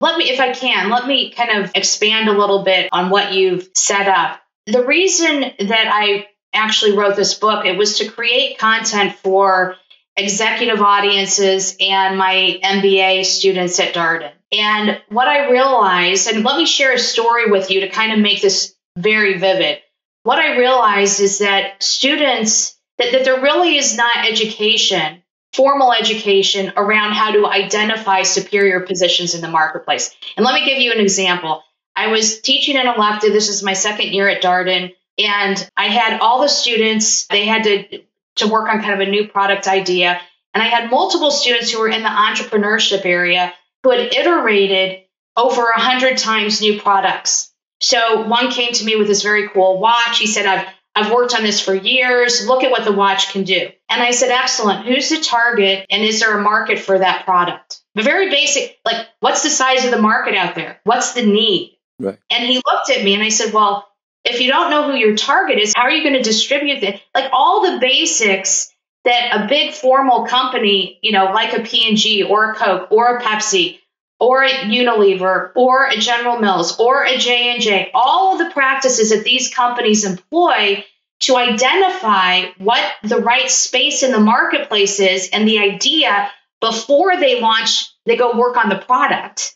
Let 0.00 0.16
me, 0.16 0.30
if 0.30 0.40
I 0.40 0.52
can, 0.52 0.90
let 0.90 1.06
me 1.06 1.30
kind 1.30 1.64
of 1.64 1.72
expand 1.74 2.28
a 2.28 2.38
little 2.38 2.62
bit 2.62 2.88
on 2.92 3.10
what 3.10 3.32
you've 3.32 3.68
set 3.74 4.06
up. 4.06 4.40
The 4.66 4.84
reason 4.84 5.40
that 5.40 5.90
I 5.92 6.28
actually 6.52 6.96
wrote 6.96 7.16
this 7.16 7.34
book, 7.34 7.64
it 7.64 7.76
was 7.76 7.98
to 7.98 8.08
create 8.08 8.58
content 8.58 9.16
for 9.16 9.76
executive 10.16 10.80
audiences 10.80 11.76
and 11.80 12.18
my 12.18 12.58
MBA 12.62 13.24
students 13.24 13.78
at 13.80 13.94
Darden. 13.94 14.32
And 14.52 15.00
what 15.08 15.28
I 15.28 15.50
realized, 15.50 16.28
and 16.28 16.44
let 16.44 16.56
me 16.56 16.66
share 16.66 16.92
a 16.92 16.98
story 16.98 17.50
with 17.50 17.70
you 17.70 17.80
to 17.80 17.88
kind 17.88 18.12
of 18.12 18.18
make 18.18 18.40
this 18.40 18.74
very 18.96 19.38
vivid. 19.38 19.78
What 20.22 20.38
I 20.38 20.58
realized 20.58 21.20
is 21.20 21.38
that 21.38 21.82
students, 21.82 22.76
that, 22.98 23.12
that 23.12 23.24
there 23.24 23.40
really 23.40 23.76
is 23.76 23.96
not 23.96 24.28
education 24.28 25.22
formal 25.52 25.92
education 25.92 26.72
around 26.76 27.12
how 27.12 27.32
to 27.32 27.46
identify 27.46 28.22
superior 28.22 28.80
positions 28.80 29.34
in 29.34 29.40
the 29.40 29.48
marketplace. 29.48 30.14
And 30.36 30.44
let 30.44 30.54
me 30.54 30.66
give 30.66 30.78
you 30.78 30.92
an 30.92 31.00
example. 31.00 31.62
I 31.96 32.08
was 32.08 32.40
teaching 32.40 32.76
an 32.76 32.86
elective. 32.86 33.32
This 33.32 33.48
is 33.48 33.62
my 33.62 33.72
second 33.72 34.12
year 34.12 34.28
at 34.28 34.42
Darden. 34.42 34.94
And 35.18 35.70
I 35.76 35.88
had 35.88 36.20
all 36.20 36.42
the 36.42 36.48
students, 36.48 37.26
they 37.26 37.44
had 37.44 37.64
to, 37.64 38.02
to 38.36 38.46
work 38.46 38.68
on 38.68 38.80
kind 38.82 39.00
of 39.00 39.06
a 39.06 39.10
new 39.10 39.26
product 39.26 39.66
idea. 39.66 40.20
And 40.54 40.62
I 40.62 40.66
had 40.66 40.90
multiple 40.90 41.30
students 41.30 41.70
who 41.70 41.80
were 41.80 41.88
in 41.88 42.02
the 42.02 42.08
entrepreneurship 42.08 43.04
area 43.04 43.52
who 43.82 43.90
had 43.90 44.14
iterated 44.14 45.02
over 45.36 45.70
a 45.70 45.80
hundred 45.80 46.18
times 46.18 46.60
new 46.60 46.80
products. 46.80 47.52
So 47.80 48.22
one 48.26 48.50
came 48.50 48.72
to 48.72 48.84
me 48.84 48.96
with 48.96 49.06
this 49.06 49.22
very 49.22 49.48
cool 49.48 49.78
watch. 49.78 50.18
He 50.18 50.26
said, 50.26 50.46
I've 50.46 50.68
I've 50.94 51.12
worked 51.12 51.34
on 51.34 51.44
this 51.44 51.60
for 51.60 51.74
years. 51.74 52.46
Look 52.46 52.64
at 52.64 52.72
what 52.72 52.84
the 52.84 52.92
watch 52.92 53.32
can 53.32 53.44
do. 53.44 53.70
And 53.88 54.02
I 54.02 54.10
said, 54.10 54.30
excellent. 54.30 54.86
Who's 54.86 55.08
the 55.08 55.20
target 55.20 55.86
and 55.90 56.02
is 56.02 56.20
there 56.20 56.38
a 56.38 56.42
market 56.42 56.78
for 56.78 56.98
that 56.98 57.24
product? 57.24 57.80
The 57.94 58.02
very 58.02 58.30
basic, 58.30 58.78
like 58.84 59.06
what's 59.20 59.42
the 59.42 59.50
size 59.50 59.84
of 59.84 59.90
the 59.90 60.00
market 60.00 60.34
out 60.34 60.54
there? 60.54 60.80
What's 60.84 61.12
the 61.12 61.24
need? 61.24 61.78
Right. 61.98 62.18
And 62.30 62.46
he 62.46 62.56
looked 62.56 62.90
at 62.90 63.02
me 63.02 63.14
and 63.14 63.22
I 63.22 63.30
said, 63.30 63.52
well, 63.52 63.88
if 64.24 64.40
you 64.40 64.50
don't 64.50 64.70
know 64.70 64.90
who 64.90 64.96
your 64.96 65.16
target 65.16 65.58
is, 65.58 65.72
how 65.74 65.82
are 65.82 65.90
you 65.90 66.02
going 66.02 66.14
to 66.14 66.22
distribute 66.22 66.82
it? 66.82 67.00
Like 67.14 67.30
all 67.32 67.62
the 67.62 67.80
basics 67.80 68.72
that 69.04 69.44
a 69.44 69.48
big 69.48 69.72
formal 69.72 70.26
company, 70.26 70.98
you 71.02 71.12
know, 71.12 71.26
like 71.26 71.56
a 71.56 71.62
P&G 71.62 72.24
or 72.24 72.52
a 72.52 72.54
Coke 72.54 72.92
or 72.92 73.16
a 73.16 73.22
Pepsi 73.22 73.78
or 74.20 74.42
a 74.44 74.50
Unilever 74.50 75.52
or 75.56 75.86
a 75.86 75.96
General 75.96 76.38
Mills 76.38 76.78
or 76.78 77.04
a 77.04 77.16
J&J, 77.16 77.90
all 77.94 78.32
of 78.32 78.38
the 78.38 78.52
practices 78.52 79.10
that 79.10 79.24
these 79.24 79.52
companies 79.52 80.04
employ 80.04 80.84
to 81.20 81.36
identify 81.36 82.46
what 82.58 82.82
the 83.02 83.18
right 83.18 83.50
space 83.50 84.02
in 84.02 84.12
the 84.12 84.20
marketplace 84.20 85.00
is 85.00 85.30
and 85.32 85.46
the 85.46 85.58
idea 85.58 86.30
before 86.60 87.16
they 87.16 87.40
launch, 87.40 87.92
they 88.06 88.16
go 88.16 88.36
work 88.36 88.56
on 88.56 88.68
the 88.68 88.78
product. 88.78 89.54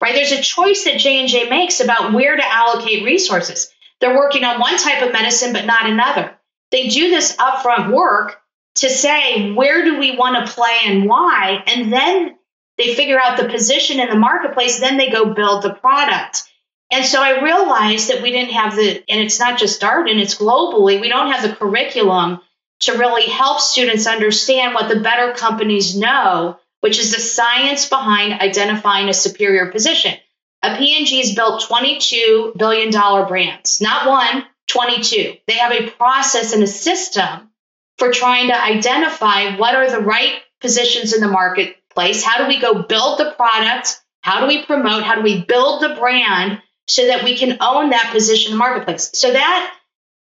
Right? 0.00 0.14
There's 0.14 0.32
a 0.32 0.42
choice 0.42 0.84
that 0.84 0.98
J&J 0.98 1.48
makes 1.48 1.80
about 1.80 2.12
where 2.12 2.36
to 2.36 2.46
allocate 2.46 3.04
resources. 3.04 3.70
They're 4.00 4.16
working 4.16 4.44
on 4.44 4.60
one 4.60 4.76
type 4.78 5.02
of 5.02 5.12
medicine 5.12 5.52
but 5.52 5.66
not 5.66 5.86
another. 5.86 6.36
They 6.70 6.88
do 6.88 7.10
this 7.10 7.36
upfront 7.36 7.92
work 7.92 8.40
to 8.76 8.90
say 8.90 9.52
where 9.52 9.84
do 9.84 9.98
we 9.98 10.16
want 10.16 10.46
to 10.46 10.52
play 10.52 10.78
and 10.84 11.08
why 11.08 11.62
and 11.66 11.92
then 11.92 12.36
they 12.76 12.94
figure 12.94 13.20
out 13.20 13.36
the 13.36 13.48
position 13.48 14.00
in 14.00 14.08
the 14.08 14.16
marketplace, 14.16 14.80
then 14.80 14.96
they 14.96 15.10
go 15.10 15.32
build 15.32 15.62
the 15.62 15.74
product. 15.74 16.42
And 16.94 17.04
so 17.04 17.20
I 17.20 17.42
realized 17.42 18.08
that 18.08 18.22
we 18.22 18.30
didn't 18.30 18.52
have 18.52 18.76
the, 18.76 19.02
and 19.08 19.20
it's 19.20 19.40
not 19.40 19.58
just 19.58 19.80
Darden, 19.80 20.20
it's 20.20 20.36
globally, 20.36 21.00
we 21.00 21.08
don't 21.08 21.32
have 21.32 21.42
the 21.42 21.56
curriculum 21.56 22.40
to 22.82 22.92
really 22.92 23.26
help 23.26 23.58
students 23.58 24.06
understand 24.06 24.74
what 24.74 24.88
the 24.88 25.00
better 25.00 25.32
companies 25.32 25.96
know, 25.96 26.56
which 26.82 27.00
is 27.00 27.12
the 27.12 27.20
science 27.20 27.88
behind 27.88 28.34
identifying 28.34 29.08
a 29.08 29.12
superior 29.12 29.72
position. 29.72 30.14
A 30.62 30.76
P&G 30.76 31.18
has 31.18 31.34
built 31.34 31.64
$22 31.68 32.56
billion 32.56 32.92
brands, 33.26 33.80
not 33.80 34.06
one, 34.06 34.44
22. 34.68 35.34
They 35.48 35.54
have 35.54 35.72
a 35.72 35.90
process 35.90 36.52
and 36.52 36.62
a 36.62 36.68
system 36.68 37.50
for 37.98 38.12
trying 38.12 38.50
to 38.50 38.62
identify 38.62 39.56
what 39.56 39.74
are 39.74 39.90
the 39.90 39.98
right 39.98 40.42
positions 40.60 41.12
in 41.12 41.20
the 41.20 41.26
marketplace. 41.26 42.22
How 42.22 42.38
do 42.38 42.46
we 42.46 42.60
go 42.60 42.84
build 42.84 43.18
the 43.18 43.32
product? 43.32 44.00
How 44.20 44.38
do 44.38 44.46
we 44.46 44.64
promote? 44.64 45.02
How 45.02 45.16
do 45.16 45.22
we 45.22 45.44
build 45.44 45.82
the 45.82 45.96
brand 45.96 46.60
so 46.88 47.06
that 47.06 47.24
we 47.24 47.36
can 47.36 47.58
own 47.60 47.90
that 47.90 48.12
position 48.12 48.52
in 48.52 48.58
the 48.58 48.58
marketplace? 48.58 49.10
So 49.14 49.32
that 49.32 49.74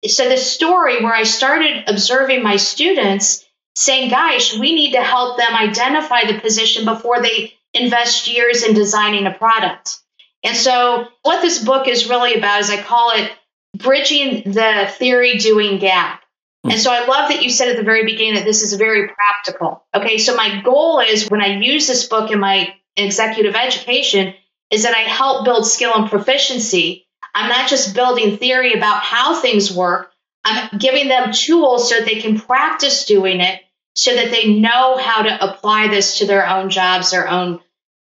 so 0.06 0.30
the 0.30 0.38
story 0.38 1.04
where 1.04 1.14
I 1.14 1.24
started 1.24 1.86
observing 1.88 2.44
my 2.44 2.58
students 2.58 3.44
saying, 3.76 4.10
gosh, 4.10 4.58
we 4.58 4.76
need 4.76 4.94
to 4.94 5.02
help 5.02 5.38
them 5.38 5.56
identify 5.56 6.26
the 6.26 6.40
position 6.40 6.86
before 6.86 7.22
they 7.22 7.54
invest 7.74 8.28
years 8.28 8.64
in 8.64 8.74
designing 8.74 9.26
a 9.26 9.34
product. 9.34 10.00
And 10.44 10.56
so 10.56 11.08
what 11.24 11.42
this 11.42 11.64
book 11.64 11.88
is 11.88 12.10
really 12.10 12.36
about 12.36 12.62
is 12.62 12.70
I 12.70 12.82
call 12.82 13.12
it 13.16 13.32
bridging 13.76 14.52
the 14.52 14.88
theory 14.98 15.38
doing 15.38 15.80
gap. 15.80 16.24
Hmm. 16.64 16.72
And 16.72 16.80
so 16.80 16.92
I 16.92 17.06
love 17.06 17.30
that 17.30 17.44
you 17.44 17.50
said 17.50 17.70
at 17.70 17.78
the 17.78 17.84
very 17.84 18.06
beginning 18.06 18.36
that 18.36 18.46
this 18.46 18.62
is 18.62 18.74
very 18.74 19.10
practical. 19.10 19.84
Okay, 19.94 20.18
so 20.18 20.36
my 20.36 20.62
goal 20.62 21.00
is 21.00 21.30
when 21.30 21.42
I 21.42 21.58
use 21.58 21.88
this 21.88 22.08
book 22.08 22.32
in 22.32 22.40
my 22.40 22.74
executive 22.96 23.56
education 23.56 24.34
is 24.72 24.84
that 24.84 24.96
I 24.96 25.02
help 25.02 25.46
build 25.46 25.66
skill 25.66 25.94
and 25.96 26.10
proficiency. 26.10 27.08
I'm 27.34 27.50
not 27.50 27.70
just 27.70 27.96
building 27.96 28.38
theory 28.38 28.74
about 28.74 29.04
how 29.04 29.40
things 29.40 29.72
work. 29.72 30.12
I'm 30.44 30.78
giving 30.78 31.08
them 31.08 31.32
tools 31.34 31.90
so 31.90 31.98
that 31.98 32.06
they 32.06 32.20
can 32.20 32.40
practice 32.40 33.06
doing 33.06 33.42
it 33.42 33.62
so 33.98 34.14
that 34.14 34.30
they 34.30 34.54
know 34.54 34.96
how 34.98 35.24
to 35.24 35.44
apply 35.44 35.88
this 35.88 36.20
to 36.20 36.28
their 36.28 36.48
own 36.48 36.70
jobs, 36.70 37.10
their 37.10 37.28
own 37.28 37.60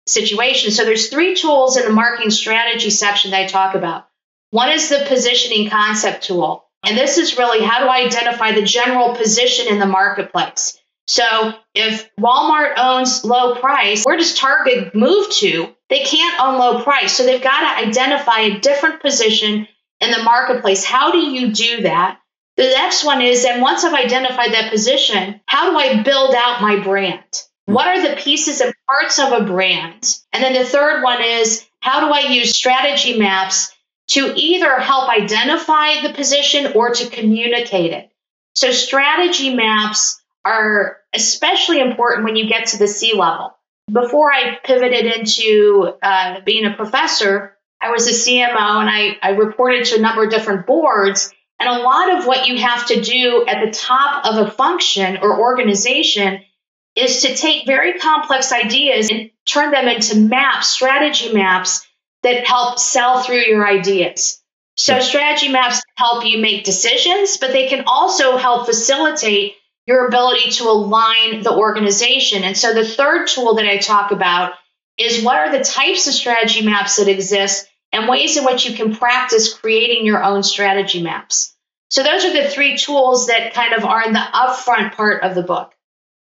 situations. 0.08 0.76
So 0.76 0.86
there's 0.86 1.10
three 1.10 1.36
tools 1.36 1.78
in 1.78 1.86
the 1.86 1.94
marketing 1.94 2.32
strategy 2.32 2.90
section 2.90 3.32
that 3.32 3.44
I 3.44 3.48
talk 3.48 3.76
about. 3.76 4.08
One 4.50 4.72
is 4.72 4.90
the 4.90 5.06
positioning 5.08 5.70
concept 5.70 6.24
tool. 6.24 6.66
And 6.84 6.98
this 6.98 7.18
is 7.18 7.38
really 7.38 7.64
how 7.64 7.80
do 7.80 7.86
I 7.86 8.06
identify 8.06 8.54
the 8.54 8.64
general 8.64 9.16
position 9.16 9.68
in 9.68 9.80
the 9.80 9.86
marketplace. 9.86 10.80
So 11.08 11.54
if 11.76 12.10
Walmart 12.20 12.74
owns 12.78 13.24
low 13.24 13.56
price, 13.56 14.04
where 14.04 14.18
does 14.18 14.38
Target 14.38 14.96
move 14.96 15.30
to? 15.32 15.76
They 15.94 16.06
can't 16.06 16.42
own 16.42 16.58
low 16.58 16.82
price. 16.82 17.16
So 17.16 17.24
they've 17.24 17.40
got 17.40 17.60
to 17.60 17.88
identify 17.88 18.40
a 18.40 18.60
different 18.60 19.00
position 19.00 19.68
in 20.02 20.10
the 20.10 20.24
marketplace. 20.24 20.84
How 20.84 21.12
do 21.12 21.20
you 21.20 21.52
do 21.52 21.84
that? 21.84 22.18
The 22.58 22.64
next 22.64 23.06
one 23.06 23.22
is, 23.22 23.46
and 23.46 23.62
once 23.62 23.84
I've 23.84 23.94
identified 23.94 24.54
that 24.54 24.72
position, 24.72 25.40
how 25.46 25.70
do 25.70 25.78
I 25.78 26.02
build 26.02 26.34
out 26.34 26.64
my 26.64 26.80
brand? 26.80 27.44
What 27.66 27.86
are 27.86 28.02
the 28.02 28.16
pieces 28.16 28.60
and 28.60 28.74
parts 28.88 29.20
of 29.20 29.34
a 29.34 29.46
brand? 29.46 30.18
And 30.32 30.44
then 30.44 30.54
the 30.54 30.66
third 30.66 31.04
one 31.04 31.22
is, 31.22 31.64
how 31.80 32.08
do 32.08 32.12
I 32.12 32.32
use 32.32 32.56
strategy 32.56 33.20
maps 33.20 33.72
to 34.08 34.34
either 34.36 34.80
help 34.80 35.10
identify 35.10 36.02
the 36.02 36.14
position 36.14 36.74
or 36.74 36.90
to 36.90 37.10
communicate 37.10 37.92
it. 37.92 38.10
So 38.56 38.72
strategy 38.72 39.54
maps 39.54 40.20
are 40.44 40.98
especially 41.14 41.80
important 41.80 42.26
when 42.26 42.36
you 42.36 42.48
get 42.48 42.68
to 42.68 42.80
the 42.80 42.88
C 42.88 43.14
level. 43.14 43.56
Before 43.92 44.32
I 44.32 44.60
pivoted 44.64 45.06
into 45.06 45.94
uh, 46.02 46.42
being 46.46 46.66
a 46.66 46.76
professor, 46.76 47.58
I 47.82 47.92
was 47.92 48.08
a 48.08 48.12
CMO 48.12 48.80
and 48.80 48.90
I, 48.90 49.18
I 49.22 49.32
reported 49.32 49.86
to 49.86 49.98
a 49.98 50.02
number 50.02 50.24
of 50.24 50.30
different 50.30 50.66
boards. 50.66 51.34
And 51.60 51.70
a 51.70 51.84
lot 51.84 52.18
of 52.18 52.26
what 52.26 52.48
you 52.48 52.58
have 52.60 52.88
to 52.88 53.02
do 53.02 53.46
at 53.48 53.66
the 53.66 53.72
top 53.72 54.26
of 54.26 54.48
a 54.48 54.52
function 54.52 55.18
or 55.18 55.40
organization 55.40 56.42
is 56.96 57.24
to 57.24 57.36
take 57.36 57.66
very 57.66 58.00
complex 58.00 58.52
ideas 58.52 59.10
and 59.10 59.32
turn 59.46 59.72
them 59.72 59.88
into 59.88 60.18
maps, 60.18 60.70
strategy 60.70 61.34
maps 61.34 61.86
that 62.22 62.46
help 62.46 62.80
sell 62.80 63.22
through 63.22 63.42
your 63.42 63.68
ideas. 63.68 64.42
So 64.76 65.00
strategy 65.02 65.50
maps 65.50 65.82
help 65.96 66.26
you 66.26 66.40
make 66.40 66.64
decisions, 66.64 67.38
but 67.38 67.52
they 67.52 67.68
can 67.68 67.84
also 67.86 68.38
help 68.38 68.66
facilitate 68.66 69.54
your 69.86 70.08
ability 70.08 70.52
to 70.52 70.64
align 70.66 71.44
the 71.44 71.54
organization. 71.54 72.44
And 72.44 72.58
so 72.58 72.74
the 72.74 72.88
third 72.88 73.28
tool 73.28 73.56
that 73.56 73.66
I 73.66 73.78
talk 73.78 74.12
about 74.12 74.54
is 74.98 75.24
what 75.24 75.38
are 75.38 75.52
the 75.52 75.64
types 75.64 76.08
of 76.08 76.14
strategy 76.14 76.66
maps 76.66 76.98
that 76.98 77.08
exist 77.08 77.68
and 77.92 78.08
ways 78.08 78.38
in 78.38 78.46
which 78.46 78.68
you 78.68 78.76
can 78.76 78.96
practice 78.96 79.54
creating 79.54 80.06
your 80.06 80.24
own 80.24 80.44
strategy 80.44 81.02
maps. 81.02 81.56
So 81.90 82.02
those 82.02 82.26
are 82.26 82.34
the 82.34 82.50
three 82.50 82.78
tools 82.78 83.28
that 83.28 83.54
kind 83.54 83.74
of 83.74 83.86
are 83.86 84.04
in 84.04 84.14
the 84.14 84.20
upfront 84.20 84.94
part 84.94 85.22
of 85.24 85.36
the 85.36 85.44
book. 85.44 85.74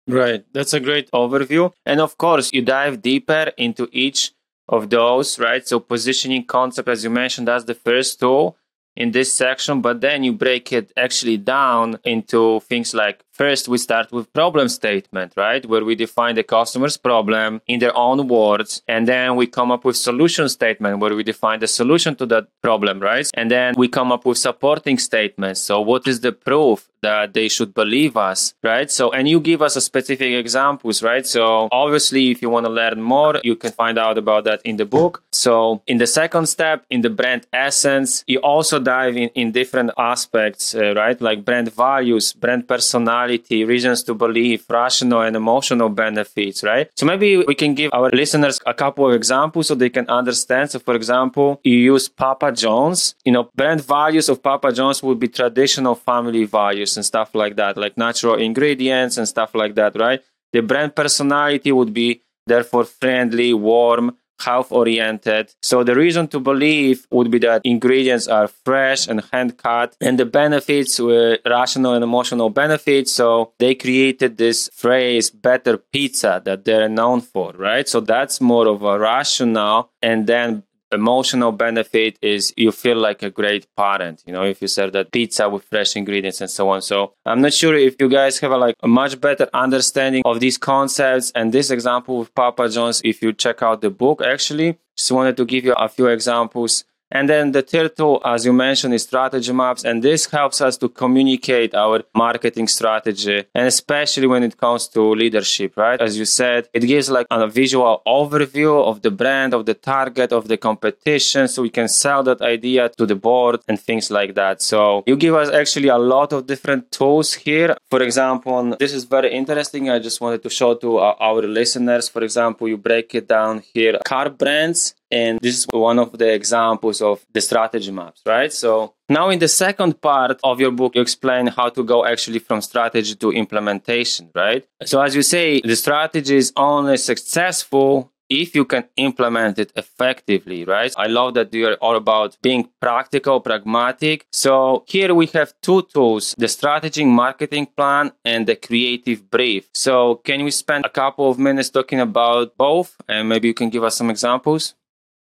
Right. 0.07 0.43
That's 0.53 0.73
a 0.73 0.79
great 0.79 1.11
overview. 1.11 1.71
And 1.85 1.99
of 1.99 2.17
course, 2.17 2.49
you 2.53 2.61
dive 2.61 3.01
deeper 3.01 3.51
into 3.57 3.89
each 3.91 4.31
of 4.67 4.89
those, 4.89 5.37
right? 5.37 5.67
So 5.67 5.79
positioning 5.79 6.45
concept, 6.45 6.87
as 6.87 7.03
you 7.03 7.09
mentioned, 7.09 7.47
that's 7.47 7.65
the 7.65 7.75
first 7.75 8.19
tool 8.19 8.57
in 8.95 9.11
this 9.11 9.33
section, 9.33 9.81
but 9.81 10.01
then 10.01 10.23
you 10.23 10.33
break 10.33 10.71
it 10.73 10.91
actually 10.97 11.37
down 11.37 11.99
into 12.03 12.59
things 12.61 12.93
like 12.93 13.23
First, 13.39 13.69
we 13.69 13.77
start 13.77 14.11
with 14.11 14.33
problem 14.33 14.67
statement, 14.67 15.31
right? 15.37 15.65
Where 15.65 15.85
we 15.85 15.95
define 15.95 16.35
the 16.35 16.43
customer's 16.43 16.97
problem 16.97 17.61
in 17.67 17.79
their 17.79 17.95
own 17.95 18.27
words. 18.27 18.81
And 18.85 19.07
then 19.07 19.37
we 19.37 19.47
come 19.47 19.71
up 19.71 19.85
with 19.85 19.95
solution 19.95 20.49
statement 20.49 20.99
where 20.99 21.15
we 21.15 21.23
define 21.23 21.61
the 21.61 21.67
solution 21.67 22.17
to 22.17 22.25
that 22.25 22.47
problem, 22.61 22.99
right? 22.99 23.31
And 23.35 23.49
then 23.49 23.75
we 23.77 23.87
come 23.87 24.11
up 24.11 24.25
with 24.25 24.37
supporting 24.37 24.97
statements. 24.99 25.61
So 25.61 25.79
what 25.79 26.05
is 26.05 26.19
the 26.19 26.33
proof 26.33 26.89
that 27.01 27.33
they 27.33 27.47
should 27.47 27.73
believe 27.73 28.17
us, 28.17 28.53
right? 28.63 28.91
So, 28.91 29.11
and 29.11 29.27
you 29.27 29.39
give 29.39 29.61
us 29.61 29.75
a 29.75 29.81
specific 29.81 30.33
examples, 30.33 31.01
right? 31.01 31.25
So 31.25 31.69
obviously, 31.71 32.31
if 32.31 32.41
you 32.41 32.49
want 32.49 32.65
to 32.65 32.71
learn 32.71 33.01
more, 33.01 33.39
you 33.43 33.55
can 33.55 33.71
find 33.71 33.97
out 33.97 34.17
about 34.17 34.43
that 34.45 34.61
in 34.63 34.77
the 34.77 34.85
book. 34.85 35.23
So 35.31 35.81
in 35.87 35.97
the 35.97 36.07
second 36.07 36.47
step, 36.47 36.85
in 36.89 37.01
the 37.01 37.09
brand 37.09 37.47
essence, 37.53 38.23
you 38.27 38.39
also 38.39 38.79
dive 38.79 39.15
in, 39.15 39.29
in 39.29 39.51
different 39.51 39.91
aspects, 39.97 40.75
uh, 40.75 40.93
right? 40.95 41.19
Like 41.21 41.45
brand 41.45 41.71
values, 41.73 42.33
brand 42.33 42.67
personality, 42.67 43.28
rationality, 43.29 43.65
reasons 43.65 44.03
to 44.03 44.13
believe, 44.13 44.65
rational 44.69 45.21
and 45.21 45.35
emotional 45.35 45.89
benefits, 45.89 46.63
right? 46.63 46.89
So 46.95 47.05
maybe 47.05 47.37
we 47.37 47.55
can 47.55 47.73
give 47.75 47.91
our 47.93 48.09
listeners 48.09 48.59
a 48.65 48.73
couple 48.73 49.07
of 49.07 49.13
examples 49.13 49.67
so 49.67 49.75
they 49.75 49.89
can 49.89 50.07
understand. 50.09 50.71
So, 50.71 50.79
for 50.79 50.95
example, 50.95 51.59
you 51.63 51.77
use 51.77 52.09
Papa 52.09 52.51
John's, 52.51 53.15
you 53.25 53.31
know, 53.31 53.49
brand 53.55 53.85
values 53.85 54.29
of 54.29 54.41
Papa 54.41 54.71
John's 54.71 55.03
would 55.03 55.19
be 55.19 55.27
traditional 55.27 55.95
family 55.95 56.45
values 56.45 56.97
and 56.97 57.05
stuff 57.05 57.35
like 57.35 57.55
that, 57.55 57.77
like 57.77 57.97
natural 57.97 58.35
ingredients 58.35 59.17
and 59.17 59.27
stuff 59.27 59.55
like 59.55 59.75
that, 59.75 59.95
right? 59.95 60.21
The 60.53 60.61
brand 60.61 60.95
personality 60.95 61.71
would 61.71 61.93
be 61.93 62.21
therefore 62.47 62.85
friendly, 62.85 63.53
warm, 63.53 64.17
health 64.39 64.71
oriented. 64.71 65.53
So 65.61 65.83
the 65.83 65.95
reason 65.95 66.27
to 66.29 66.39
believe 66.39 67.07
would 67.11 67.31
be 67.31 67.39
that 67.39 67.61
ingredients 67.63 68.27
are 68.27 68.47
fresh 68.47 69.07
and 69.07 69.23
hand 69.31 69.57
cut 69.57 69.95
and 70.01 70.19
the 70.19 70.25
benefits 70.25 70.99
were 70.99 71.39
rational 71.45 71.93
and 71.93 72.03
emotional 72.03 72.49
benefits. 72.49 73.11
So 73.11 73.53
they 73.59 73.75
created 73.75 74.37
this 74.37 74.69
phrase 74.73 75.29
better 75.29 75.77
pizza 75.77 76.41
that 76.45 76.65
they're 76.65 76.89
known 76.89 77.21
for, 77.21 77.53
right? 77.53 77.87
So 77.87 77.99
that's 77.99 78.41
more 78.41 78.67
of 78.67 78.83
a 78.83 78.99
rational 78.99 79.91
and 80.01 80.27
then 80.27 80.63
emotional 80.91 81.51
benefit 81.51 82.17
is 82.21 82.53
you 82.57 82.71
feel 82.71 82.97
like 82.97 83.21
a 83.23 83.29
great 83.29 83.67
parent 83.75 84.23
you 84.25 84.33
know 84.33 84.43
if 84.43 84.61
you 84.61 84.67
serve 84.67 84.91
that 84.93 85.11
pizza 85.11 85.47
with 85.47 85.63
fresh 85.63 85.95
ingredients 85.95 86.41
and 86.41 86.49
so 86.49 86.69
on. 86.69 86.81
So 86.81 87.13
i'm 87.25 87.41
not 87.41 87.53
sure 87.53 87.75
if 87.75 87.95
you 87.99 88.09
guys 88.09 88.39
have 88.39 88.51
a, 88.51 88.57
like 88.57 88.75
a 88.81 88.87
much 88.87 89.19
better 89.19 89.47
understanding 89.53 90.23
of 90.25 90.39
these 90.39 90.57
concepts 90.57 91.31
and 91.35 91.51
this 91.51 91.69
example 91.71 92.19
with 92.19 92.33
papa 92.33 92.69
john's 92.69 93.01
if 93.03 93.21
you 93.21 93.33
check 93.33 93.61
out 93.61 93.81
the 93.81 93.89
book. 93.89 94.21
Actually 94.21 94.77
just 94.97 95.11
wanted 95.11 95.37
to 95.37 95.45
give 95.45 95.63
you 95.63 95.73
a 95.73 95.87
few 95.87 96.07
examples 96.07 96.83
and 97.11 97.27
then 97.27 97.51
the 97.51 97.61
third 97.61 97.95
tool, 97.97 98.21
as 98.23 98.45
you 98.45 98.53
mentioned, 98.53 98.93
is 98.93 99.03
strategy 99.03 99.51
maps. 99.51 99.83
And 99.83 100.03
this 100.03 100.27
helps 100.27 100.61
us 100.61 100.77
to 100.77 100.89
communicate 100.89 101.73
our 101.73 102.03
marketing 102.13 102.67
strategy. 102.67 103.45
And 103.55 103.67
especially 103.67 104.27
when 104.27 104.43
it 104.43 104.57
comes 104.57 104.87
to 104.89 105.01
leadership, 105.15 105.75
right? 105.75 105.99
As 105.99 106.17
you 106.17 106.25
said, 106.25 106.69
it 106.73 106.81
gives 106.81 107.09
like 107.09 107.25
a 107.31 107.47
visual 107.47 108.01
overview 108.07 108.83
of 108.85 109.01
the 109.01 109.11
brand, 109.11 109.53
of 109.53 109.65
the 109.65 109.73
target, 109.73 110.31
of 110.31 110.47
the 110.47 110.57
competition. 110.57 111.47
So 111.47 111.63
we 111.63 111.69
can 111.69 111.87
sell 111.87 112.21
that 112.23 112.41
idea 112.41 112.89
to 112.89 113.05
the 113.05 113.15
board 113.15 113.61
and 113.67 113.79
things 113.79 114.11
like 114.11 114.35
that. 114.35 114.61
So 114.61 115.03
you 115.07 115.15
give 115.15 115.33
us 115.33 115.49
actually 115.49 115.89
a 115.89 115.97
lot 115.97 116.31
of 116.33 116.45
different 116.45 116.91
tools 116.91 117.33
here. 117.33 117.75
For 117.89 118.01
example, 118.03 118.75
this 118.79 118.93
is 118.93 119.05
very 119.05 119.33
interesting. 119.33 119.89
I 119.89 119.99
just 119.99 120.21
wanted 120.21 120.43
to 120.43 120.49
show 120.49 120.75
to 120.75 120.97
uh, 120.97 121.15
our 121.19 121.41
listeners. 121.41 122.07
For 122.07 122.23
example, 122.23 122.67
you 122.67 122.77
break 122.77 123.15
it 123.15 123.27
down 123.27 123.63
here, 123.73 123.99
car 124.05 124.29
brands 124.29 124.93
and 125.11 125.39
this 125.41 125.59
is 125.59 125.67
one 125.71 125.99
of 125.99 126.17
the 126.17 126.33
examples 126.33 127.01
of 127.01 127.25
the 127.33 127.41
strategy 127.41 127.91
maps, 127.91 128.21
right? 128.25 128.51
So 128.53 128.93
now 129.07 129.29
in 129.29 129.39
the 129.39 129.47
second 129.47 130.01
part 130.01 130.39
of 130.43 130.59
your 130.59 130.71
book, 130.71 130.95
you 130.95 131.01
explain 131.01 131.47
how 131.47 131.69
to 131.69 131.83
go 131.83 132.05
actually 132.05 132.39
from 132.39 132.61
strategy 132.61 133.15
to 133.15 133.31
implementation, 133.31 134.29
right? 134.35 134.65
So 134.85 135.01
as 135.01 135.15
you 135.15 135.21
say, 135.21 135.61
the 135.61 135.75
strategy 135.75 136.35
is 136.37 136.53
only 136.55 136.97
successful 136.97 138.11
if 138.29 138.53
you 138.53 138.63
can 138.63 138.85
implement 138.95 139.57
it 139.57 139.71
effectively, 139.75 140.63
right? 140.63 140.93
I 140.95 141.07
love 141.07 141.33
that 141.33 141.53
you're 141.53 141.75
all 141.75 141.95
about 141.95 142.37
being 142.41 142.69
practical, 142.79 143.41
pragmatic. 143.41 144.25
So 144.31 144.83
here 144.87 145.13
we 145.15 145.25
have 145.27 145.53
two 145.61 145.81
tools, 145.93 146.35
the 146.37 146.47
strategy 146.47 147.03
marketing 147.05 147.67
plan 147.75 148.11
and 148.23 148.47
the 148.47 148.55
creative 148.55 149.29
brief. 149.29 149.69
So 149.73 150.15
can 150.23 150.43
we 150.43 150.51
spend 150.51 150.85
a 150.85 150.89
couple 150.89 151.29
of 151.29 151.39
minutes 151.39 151.69
talking 151.69 151.99
about 151.99 152.55
both? 152.55 152.95
And 153.07 153.27
maybe 153.27 153.47
you 153.47 153.53
can 153.53 153.69
give 153.69 153.83
us 153.83 153.97
some 153.97 154.09
examples? 154.09 154.75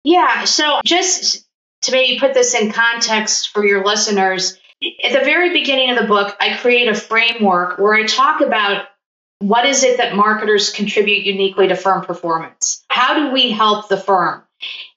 Yeah. 0.04 0.44
So 0.44 0.80
just 0.84 1.46
to 1.82 1.92
maybe 1.92 2.20
put 2.20 2.34
this 2.34 2.54
in 2.54 2.70
context 2.70 3.48
for 3.48 3.64
your 3.64 3.84
listeners, 3.84 4.58
at 5.02 5.12
the 5.12 5.24
very 5.24 5.52
beginning 5.52 5.90
of 5.90 5.98
the 5.98 6.06
book, 6.06 6.36
I 6.38 6.56
create 6.56 6.88
a 6.88 6.94
framework 6.94 7.78
where 7.78 7.94
I 7.94 8.04
talk 8.04 8.40
about 8.40 8.86
what 9.38 9.66
is 9.66 9.82
it 9.82 9.98
that 9.98 10.14
marketers 10.14 10.70
contribute 10.70 11.24
uniquely 11.24 11.68
to 11.68 11.76
firm 11.76 12.04
performance? 12.04 12.84
How 12.88 13.14
do 13.14 13.32
we 13.32 13.50
help 13.50 13.88
the 13.88 13.96
firm? 13.96 14.42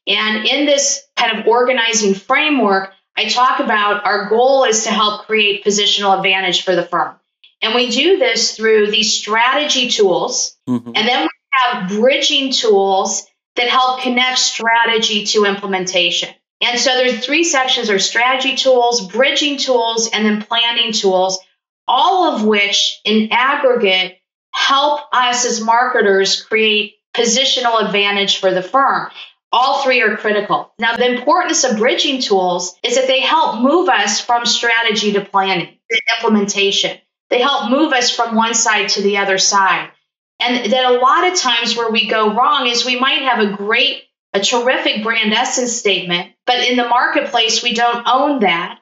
And 0.05 0.45
in 0.45 0.65
this 0.65 1.03
kind 1.15 1.39
of 1.39 1.47
organizing 1.47 2.13
framework, 2.13 2.93
I 3.15 3.27
talk 3.27 3.59
about 3.59 4.05
our 4.05 4.29
goal 4.29 4.63
is 4.63 4.83
to 4.83 4.91
help 4.91 5.25
create 5.25 5.65
positional 5.65 6.15
advantage 6.15 6.63
for 6.63 6.75
the 6.75 6.83
firm. 6.83 7.15
And 7.61 7.73
we 7.73 7.89
do 7.89 8.17
this 8.17 8.55
through 8.55 8.91
these 8.91 9.11
strategy 9.11 9.89
tools. 9.89 10.55
Mm-hmm. 10.69 10.91
And 10.95 11.07
then 11.07 11.23
we 11.23 11.29
have 11.51 11.89
bridging 11.89 12.51
tools 12.51 13.25
that 13.57 13.67
help 13.67 14.01
connect 14.01 14.39
strategy 14.39 15.25
to 15.25 15.45
implementation. 15.45 16.29
And 16.61 16.79
so 16.79 16.95
there's 16.95 17.25
three 17.25 17.43
sections 17.43 17.89
are 17.89 17.99
strategy 17.99 18.55
tools, 18.55 19.11
bridging 19.11 19.57
tools, 19.57 20.09
and 20.11 20.25
then 20.25 20.41
planning 20.41 20.91
tools, 20.91 21.39
all 21.87 22.33
of 22.33 22.43
which 22.43 22.99
in 23.05 23.29
aggregate 23.31 24.17
help 24.53 25.01
us 25.11 25.45
as 25.45 25.61
marketers 25.61 26.41
create 26.41 26.95
positional 27.15 27.83
advantage 27.83 28.39
for 28.39 28.51
the 28.51 28.63
firm. 28.63 29.09
All 29.51 29.83
three 29.83 30.01
are 30.01 30.17
critical. 30.17 30.71
Now, 30.77 30.97
the 30.97 31.15
importance 31.15 31.63
of 31.63 31.77
bridging 31.77 32.21
tools 32.21 32.75
is 32.83 32.95
that 32.95 33.07
they 33.07 33.21
help 33.21 33.61
move 33.61 33.87
us 33.87 34.19
from 34.19 34.45
strategy 34.45 35.13
to 35.13 35.23
planning, 35.23 35.77
to 35.89 36.01
implementation. 36.17 36.97
They 37.29 37.39
help 37.39 37.69
move 37.69 37.93
us 37.93 38.13
from 38.13 38.35
one 38.35 38.53
side 38.53 38.89
to 38.89 39.01
the 39.01 39.17
other 39.17 39.37
side. 39.37 39.91
And 40.39 40.71
that 40.71 40.91
a 40.91 40.99
lot 40.99 41.27
of 41.27 41.37
times 41.37 41.75
where 41.75 41.91
we 41.91 42.07
go 42.07 42.33
wrong 42.35 42.67
is 42.67 42.85
we 42.85 42.99
might 42.99 43.21
have 43.23 43.39
a 43.39 43.55
great, 43.55 44.03
a 44.33 44.39
terrific 44.39 45.03
brand 45.03 45.33
essence 45.33 45.73
statement, 45.73 46.33
but 46.45 46.59
in 46.59 46.77
the 46.77 46.87
marketplace, 46.87 47.63
we 47.63 47.73
don't 47.73 48.07
own 48.07 48.39
that. 48.41 48.79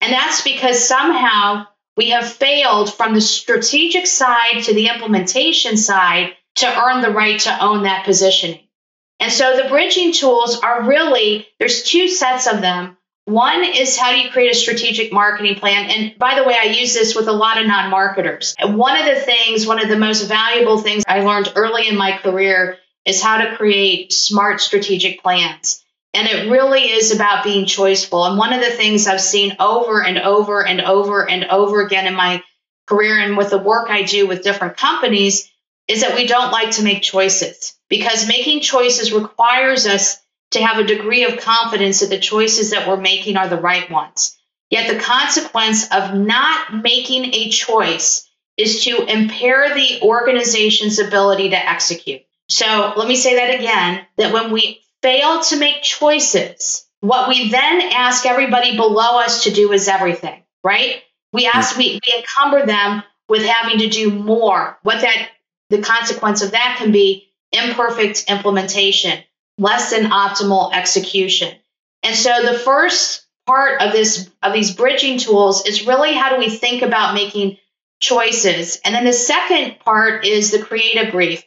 And 0.00 0.12
that's 0.12 0.42
because 0.42 0.86
somehow 0.86 1.66
we 1.96 2.10
have 2.10 2.30
failed 2.30 2.92
from 2.92 3.14
the 3.14 3.20
strategic 3.20 4.06
side 4.06 4.62
to 4.64 4.74
the 4.74 4.88
implementation 4.88 5.76
side 5.76 6.34
to 6.56 6.66
earn 6.66 7.02
the 7.02 7.10
right 7.10 7.40
to 7.40 7.64
own 7.64 7.82
that 7.82 8.04
positioning. 8.04 8.60
And 9.20 9.32
so 9.32 9.56
the 9.56 9.68
bridging 9.68 10.12
tools 10.12 10.58
are 10.60 10.88
really, 10.88 11.46
there's 11.58 11.84
two 11.84 12.08
sets 12.08 12.46
of 12.46 12.60
them. 12.60 12.96
One 13.26 13.64
is 13.64 13.96
how 13.96 14.12
do 14.12 14.18
you 14.18 14.30
create 14.30 14.52
a 14.52 14.54
strategic 14.54 15.10
marketing 15.10 15.54
plan? 15.54 15.88
And 15.88 16.18
by 16.18 16.34
the 16.34 16.44
way, 16.44 16.56
I 16.60 16.64
use 16.64 16.92
this 16.92 17.14
with 17.14 17.26
a 17.26 17.32
lot 17.32 17.58
of 17.58 17.66
non 17.66 17.90
marketers. 17.90 18.54
One 18.62 18.98
of 18.98 19.06
the 19.06 19.20
things, 19.20 19.66
one 19.66 19.82
of 19.82 19.88
the 19.88 19.98
most 19.98 20.28
valuable 20.28 20.78
things 20.78 21.04
I 21.08 21.20
learned 21.20 21.52
early 21.56 21.88
in 21.88 21.96
my 21.96 22.18
career 22.18 22.78
is 23.06 23.22
how 23.22 23.38
to 23.38 23.56
create 23.56 24.12
smart 24.12 24.60
strategic 24.60 25.22
plans. 25.22 25.82
And 26.12 26.28
it 26.28 26.50
really 26.50 26.82
is 26.82 27.12
about 27.12 27.44
being 27.44 27.64
choiceful. 27.64 28.28
And 28.28 28.38
one 28.38 28.52
of 28.52 28.60
the 28.60 28.70
things 28.70 29.06
I've 29.06 29.20
seen 29.20 29.56
over 29.58 30.02
and 30.02 30.18
over 30.18 30.64
and 30.64 30.82
over 30.82 31.28
and 31.28 31.44
over 31.46 31.80
again 31.80 32.06
in 32.06 32.14
my 32.14 32.42
career 32.86 33.18
and 33.18 33.36
with 33.36 33.50
the 33.50 33.58
work 33.58 33.88
I 33.90 34.02
do 34.02 34.26
with 34.26 34.44
different 34.44 34.76
companies 34.76 35.50
is 35.88 36.02
that 36.02 36.14
we 36.14 36.26
don't 36.26 36.52
like 36.52 36.72
to 36.72 36.82
make 36.82 37.02
choices 37.02 37.76
because 37.88 38.28
making 38.28 38.60
choices 38.60 39.12
requires 39.12 39.86
us 39.86 40.18
to 40.54 40.64
have 40.64 40.78
a 40.78 40.86
degree 40.86 41.24
of 41.24 41.40
confidence 41.40 42.00
that 42.00 42.10
the 42.10 42.18
choices 42.18 42.70
that 42.70 42.88
we're 42.88 42.96
making 42.96 43.36
are 43.36 43.48
the 43.48 43.60
right 43.60 43.90
ones. 43.90 44.36
Yet 44.70 44.92
the 44.92 45.00
consequence 45.00 45.90
of 45.92 46.14
not 46.14 46.82
making 46.82 47.32
a 47.34 47.50
choice 47.50 48.28
is 48.56 48.84
to 48.84 49.04
impair 49.04 49.74
the 49.74 50.00
organization's 50.02 50.98
ability 50.98 51.50
to 51.50 51.56
execute. 51.56 52.22
So 52.48 52.92
let 52.96 53.08
me 53.08 53.16
say 53.16 53.36
that 53.36 53.60
again 53.60 54.06
that 54.16 54.32
when 54.32 54.52
we 54.52 54.80
fail 55.02 55.40
to 55.42 55.58
make 55.58 55.82
choices, 55.82 56.86
what 57.00 57.28
we 57.28 57.50
then 57.50 57.82
ask 57.92 58.24
everybody 58.24 58.76
below 58.76 59.20
us 59.20 59.44
to 59.44 59.50
do 59.50 59.72
is 59.72 59.88
everything, 59.88 60.42
right? 60.62 61.02
We 61.32 61.46
ask, 61.46 61.76
we, 61.76 62.00
we 62.06 62.14
encumber 62.18 62.64
them 62.64 63.02
with 63.28 63.44
having 63.44 63.80
to 63.80 63.88
do 63.88 64.10
more. 64.10 64.78
What 64.82 65.00
that, 65.00 65.30
the 65.70 65.82
consequence 65.82 66.42
of 66.42 66.52
that 66.52 66.76
can 66.78 66.92
be 66.92 67.28
imperfect 67.52 68.24
implementation, 68.28 69.22
less 69.58 69.90
than 69.90 70.10
optimal 70.10 70.72
execution. 70.74 71.54
And 72.02 72.16
so 72.16 72.42
the 72.42 72.58
first 72.58 73.26
part 73.46 73.80
of 73.82 73.92
this 73.92 74.30
of 74.42 74.52
these 74.52 74.74
bridging 74.74 75.18
tools 75.18 75.66
is 75.66 75.86
really 75.86 76.14
how 76.14 76.30
do 76.30 76.38
we 76.38 76.50
think 76.50 76.82
about 76.82 77.14
making 77.14 77.58
choices. 78.00 78.80
And 78.84 78.94
then 78.94 79.04
the 79.04 79.12
second 79.12 79.78
part 79.80 80.26
is 80.26 80.50
the 80.50 80.62
creative 80.62 81.12
brief. 81.12 81.42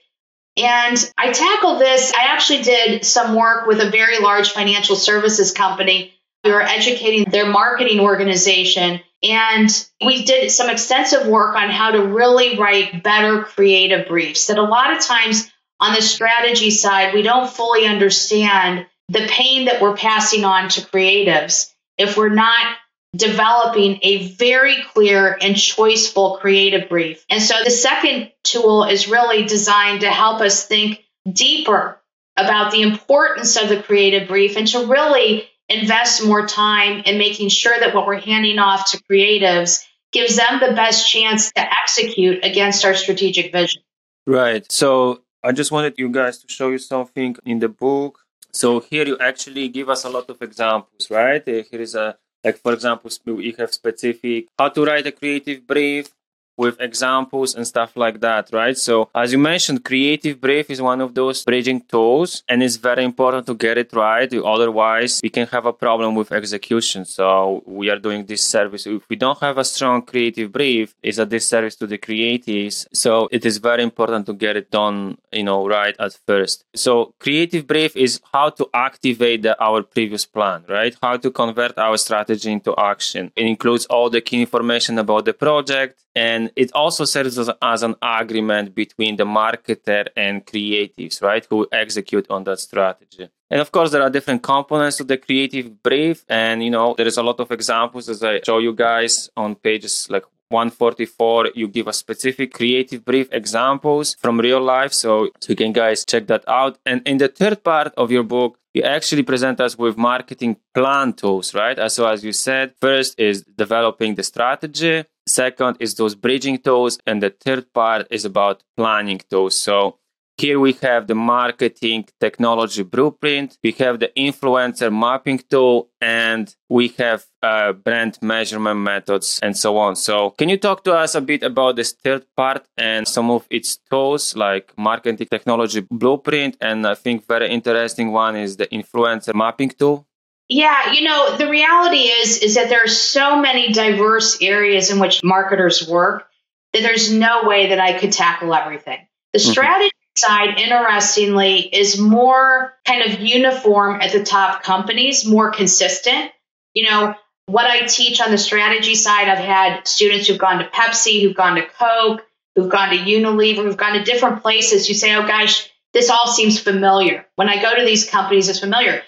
And 0.56 0.98
I 1.17 1.32
tackled 1.32 1.80
this. 1.80 2.12
I 2.13 2.34
actually 2.34 2.63
did 2.63 3.06
some 3.06 3.36
work 3.36 3.67
with 3.67 3.80
a 3.80 3.91
very 3.91 4.20
large 4.20 4.52
financial 4.52 4.96
services 4.96 5.52
company. 5.52 6.13
We 6.43 6.52
were 6.52 6.63
educating 6.63 7.30
their 7.30 7.46
marketing 7.46 8.00
organization 8.00 9.02
and 9.22 9.88
we 10.04 10.24
did 10.24 10.52
some 10.52 10.70
extensive 10.70 11.28
work 11.28 11.56
on 11.56 11.70
how 11.70 11.91
to 11.91 12.04
really 12.04 12.58
write 12.58 13.04
better 13.04 13.43
creative 13.43 14.08
briefs 14.08 14.48
that 14.48 14.58
a 14.58 14.63
lot 14.63 14.96
of 14.96 15.04
times 15.04 15.52
on 15.79 15.93
the 15.93 16.01
strategy 16.01 16.71
side, 16.71 17.13
we 17.13 17.21
don't 17.21 17.49
fully 17.49 17.85
understand 17.85 18.85
the 19.09 19.27
pain 19.29 19.65
that 19.65 19.81
we're 19.81 19.95
passing 19.95 20.43
on 20.43 20.69
to 20.69 20.81
creatives 20.81 21.73
if 21.97 22.17
we're 22.17 22.29
not 22.29 22.75
developing 23.15 23.99
a 24.01 24.27
very 24.29 24.77
clear 24.93 25.37
and 25.41 25.55
choiceful 25.55 26.39
creative 26.39 26.89
brief. 26.89 27.25
And 27.29 27.41
so 27.41 27.55
the 27.63 27.71
second 27.71 28.31
tool 28.43 28.83
is 28.83 29.07
really 29.07 29.45
designed 29.45 30.01
to 30.01 30.09
help 30.09 30.41
us 30.41 30.65
think 30.65 31.03
deeper 31.31 32.01
about 32.35 32.71
the 32.71 32.81
importance 32.81 33.55
of 33.55 33.69
the 33.69 33.81
creative 33.81 34.27
brief 34.27 34.57
and 34.57 34.67
to 34.67 34.85
really 34.85 35.49
invest 35.69 36.23
more 36.25 36.45
time 36.45 37.01
in 37.05 37.17
making 37.17 37.49
sure 37.49 37.77
that 37.77 37.95
what 37.95 38.05
we're 38.05 38.19
handing 38.19 38.59
off 38.59 38.91
to 38.91 39.03
creatives 39.03 39.83
gives 40.11 40.37
them 40.37 40.59
the 40.59 40.73
best 40.73 41.09
chance 41.09 41.51
to 41.51 41.61
execute 41.61 42.43
against 42.43 42.85
our 42.85 42.93
strategic 42.93 43.51
vision. 43.51 43.81
Right. 44.25 44.69
So 44.71 45.21
I 45.47 45.53
just 45.53 45.71
wanted 45.71 45.93
you 45.97 46.10
guys 46.10 46.39
to 46.39 46.47
show 46.51 46.69
you 46.71 46.77
something 46.77 47.38
in 47.45 47.60
the 47.60 47.69
book. 47.69 48.19
So 48.51 48.81
here 48.81 49.05
you 49.07 49.17
actually 49.17 49.69
give 49.69 49.88
us 49.88 50.03
a 50.03 50.10
lot 50.10 50.29
of 50.29 50.41
examples, 50.41 51.10
right? 51.10 51.41
Uh, 51.47 51.63
here 51.71 51.79
is 51.88 51.95
a 51.95 52.17
like 52.43 52.57
for 52.57 52.73
example, 52.73 53.10
we 53.25 53.55
have 53.57 53.73
specific 53.73 54.47
how 54.60 54.67
to 54.67 54.83
write 54.83 55.07
a 55.07 55.13
creative 55.13 55.65
brief, 55.65 56.10
with 56.58 56.82
examples 56.82 57.56
and 57.56 57.65
stuff 57.65 57.96
like 57.96 58.20
that, 58.22 58.50
right? 58.52 58.78
So, 58.78 59.10
as 59.13 59.32
you 59.32 59.38
mentioned, 59.38 59.86
creative 59.86 60.41
brief 60.41 60.70
is 60.70 60.82
one 60.82 61.02
of 61.02 61.13
those 61.13 61.43
bridging 61.43 61.82
tools, 61.82 62.43
and 62.50 62.63
it's 62.63 62.78
very 62.78 63.04
important 63.04 63.46
to 63.48 63.54
get 63.54 63.78
it 63.78 63.93
right. 63.93 64.32
Otherwise, 64.34 65.22
we 65.24 65.30
can 65.30 65.48
have 65.48 65.65
a 65.65 65.74
problem 65.74 66.15
with 66.15 66.32
execution. 66.32 67.06
So, 67.06 67.63
we 67.65 67.89
are 67.89 68.00
doing 68.00 68.26
this 68.26 68.43
service. 68.43 68.88
If 68.88 69.08
we 69.10 69.15
don't 69.15 69.39
have 69.39 69.58
a 69.58 69.63
strong 69.63 70.02
creative 70.02 70.52
brief, 70.52 70.96
it's 71.04 71.20
a 71.20 71.26
disservice 71.26 71.76
to 71.78 71.88
the 71.88 71.98
creatives. 71.98 72.88
So, 72.91 73.30
it 73.32 73.46
is 73.46 73.58
very 73.58 73.84
important 73.84 74.26
to 74.26 74.34
get 74.34 74.58
it 74.58 74.72
done, 74.72 75.17
you 75.32 75.43
know, 75.43 75.67
right 75.67 75.96
at 76.00 76.17
first. 76.26 76.65
So, 76.76 77.13
creative 77.20 77.67
brief 77.67 77.96
is 77.96 78.20
how 78.34 78.50
to 78.50 78.67
activate 78.74 79.43
the, 79.43 79.62
our 79.63 79.84
previous 79.84 80.26
plan, 80.26 80.63
right? 80.67 80.96
How 81.02 81.17
to 81.17 81.30
convert 81.30 81.78
our 81.78 81.98
strategy 81.98 82.52
into 82.52 82.74
action. 82.78 83.32
It 83.36 83.46
includes 83.46 83.86
all 83.86 84.10
the 84.10 84.22
key 84.22 84.41
information 84.41 84.98
about 84.98 85.26
the 85.26 85.34
project, 85.34 86.04
and 86.15 86.46
it 86.55 86.71
also 86.73 87.05
serves 87.05 87.38
as, 87.38 87.49
as, 87.62 87.83
an 87.83 87.95
agreement 88.01 88.75
between 88.75 89.15
the 89.15 89.25
marketer 89.25 90.07
and 90.15 90.45
creatives, 90.45 91.21
right, 91.21 91.45
who 91.49 91.67
execute 91.71 92.29
on 92.29 92.43
that 92.45 92.60
strategy. 92.60 93.29
And 93.49 93.62
of 93.62 93.71
course, 93.71 93.91
there 93.91 94.01
are 94.01 94.10
different 94.10 94.43
components 94.43 94.97
to 94.97 95.03
the 95.03 95.17
creative 95.17 95.81
brief. 95.81 96.25
And, 96.27 96.63
you 96.63 96.69
know, 96.69 96.95
there 96.97 97.07
is 97.07 97.17
a 97.17 97.23
lot 97.23 97.39
of 97.39 97.51
examples 97.51 98.10
as 98.10 98.23
I 98.23 98.41
show 98.45 98.60
you 98.60 98.73
guys 98.73 99.29
on 99.38 99.55
pages 99.55 100.07
like 100.10 100.23
144 100.49 101.51
you 101.55 101.67
give 101.67 101.88
a 101.88 101.93
specific 101.93 102.53
creative 102.53 103.03
brief 103.03 103.27
examples 103.31 104.15
from 104.15 104.39
real 104.39 104.62
life 104.62 104.93
so, 104.93 105.29
so 105.41 105.49
you 105.49 105.55
can 105.55 105.73
guys 105.73 106.05
check 106.05 106.27
that 106.27 106.43
out 106.47 106.77
and 106.86 107.05
in 107.05 107.17
the 107.17 107.27
third 107.27 107.63
part 107.63 107.93
of 107.97 108.12
your 108.12 108.23
book 108.23 108.57
you 108.73 108.81
actually 108.81 109.23
present 109.23 109.60
us 109.60 109.77
with 109.77 109.97
marketing 109.97 110.55
plan 110.73 111.12
tools 111.12 111.53
right 111.53 111.91
so 111.91 112.07
as 112.07 112.23
you 112.23 112.31
said 112.31 112.73
first 112.79 113.19
is 113.19 113.43
developing 113.57 114.15
the 114.15 114.23
strategy 114.23 115.03
second 115.27 115.77
is 115.79 115.95
those 115.95 116.15
bridging 116.15 116.57
tools 116.57 116.99
and 117.05 117.21
the 117.21 117.29
third 117.29 117.71
part 117.73 118.07
is 118.09 118.25
about 118.25 118.63
planning 118.75 119.19
tools 119.29 119.59
so 119.59 119.99
here 120.37 120.59
we 120.59 120.73
have 120.83 121.07
the 121.07 121.15
marketing 121.15 122.07
technology 122.19 122.83
blueprint, 122.83 123.57
we 123.63 123.71
have 123.71 123.99
the 123.99 124.11
influencer 124.15 124.93
mapping 124.93 125.39
tool, 125.49 125.89
and 125.99 126.55
we 126.69 126.89
have 126.99 127.25
uh, 127.41 127.73
brand 127.73 128.19
measurement 128.21 128.79
methods 128.79 129.39
and 129.41 129.57
so 129.57 129.77
on. 129.77 129.95
So, 129.95 130.31
can 130.31 130.49
you 130.49 130.57
talk 130.57 130.83
to 130.83 130.93
us 130.93 131.15
a 131.15 131.21
bit 131.21 131.41
about 131.41 131.75
this 131.75 131.91
third 131.91 132.25
part 132.35 132.67
and 132.77 133.07
some 133.07 133.31
of 133.31 133.47
its 133.49 133.79
tools 133.89 134.35
like 134.35 134.71
marketing 134.77 135.27
technology 135.27 135.81
blueprint? 135.89 136.55
And 136.61 136.85
I 136.85 136.93
think 136.93 137.27
very 137.27 137.49
interesting 137.49 138.11
one 138.11 138.35
is 138.35 138.57
the 138.57 138.67
influencer 138.67 139.33
mapping 139.33 139.69
tool. 139.69 140.07
Yeah, 140.49 140.93
you 140.93 141.03
know, 141.03 141.36
the 141.36 141.49
reality 141.49 142.03
is 142.03 142.38
is 142.38 142.55
that 142.55 142.69
there 142.69 142.83
are 142.83 142.88
so 142.88 143.41
many 143.41 143.73
diverse 143.73 144.41
areas 144.41 144.89
in 144.89 144.99
which 144.99 145.23
marketers 145.23 145.88
work 145.88 146.27
that 146.73 146.83
there's 146.83 147.12
no 147.12 147.43
way 147.43 147.69
that 147.69 147.79
I 147.79 147.97
could 147.97 148.13
tackle 148.13 148.53
everything. 148.53 148.99
The 149.33 149.39
mm-hmm. 149.39 149.51
strategy 149.51 149.91
side, 150.15 150.57
interestingly, 150.57 151.60
is 151.60 151.99
more 151.99 152.73
kind 152.86 153.01
of 153.12 153.19
uniform 153.19 154.01
at 154.01 154.13
the 154.13 154.23
top 154.23 154.63
companies, 154.63 155.25
more 155.25 155.51
consistent. 155.51 156.31
You 156.73 156.89
know, 156.89 157.15
what 157.47 157.65
I 157.65 157.86
teach 157.86 158.21
on 158.21 158.31
the 158.31 158.38
strategy 158.38 158.95
side, 158.95 159.27
I've 159.27 159.43
had 159.43 159.88
students 159.88 160.27
who've 160.27 160.38
gone 160.38 160.60
to 160.60 160.69
Pepsi, 160.69 161.21
who've 161.21 161.36
gone 161.36 161.55
to 161.55 161.65
Coke, 161.65 162.25
who've 162.55 162.69
gone 162.69 162.89
to 162.89 162.97
Unilever, 162.97 163.63
who've 163.63 163.77
gone 163.77 163.93
to 163.93 164.03
different 164.03 164.41
places. 164.41 164.88
You 164.88 164.95
say, 164.95 165.15
oh 165.15 165.27
gosh, 165.27 165.69
this 165.93 166.10
all 166.10 166.27
seems 166.27 166.60
familiar. 166.60 167.25
When 167.36 167.49
I 167.49 167.62
go 167.62 167.75
to 167.75 167.86
these 167.86 168.10
companies, 168.10 168.49
it's 168.49 168.60
familiar. 168.60 169.01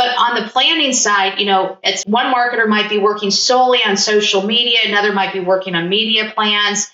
But 0.00 0.16
on 0.16 0.42
the 0.42 0.48
planning 0.48 0.94
side, 0.94 1.38
you 1.38 1.44
know, 1.44 1.76
it's 1.84 2.04
one 2.04 2.32
marketer 2.32 2.66
might 2.66 2.88
be 2.88 2.96
working 2.96 3.30
solely 3.30 3.80
on 3.84 3.98
social 3.98 4.42
media, 4.42 4.78
another 4.86 5.12
might 5.12 5.34
be 5.34 5.40
working 5.40 5.74
on 5.74 5.90
media 5.90 6.32
plans 6.34 6.90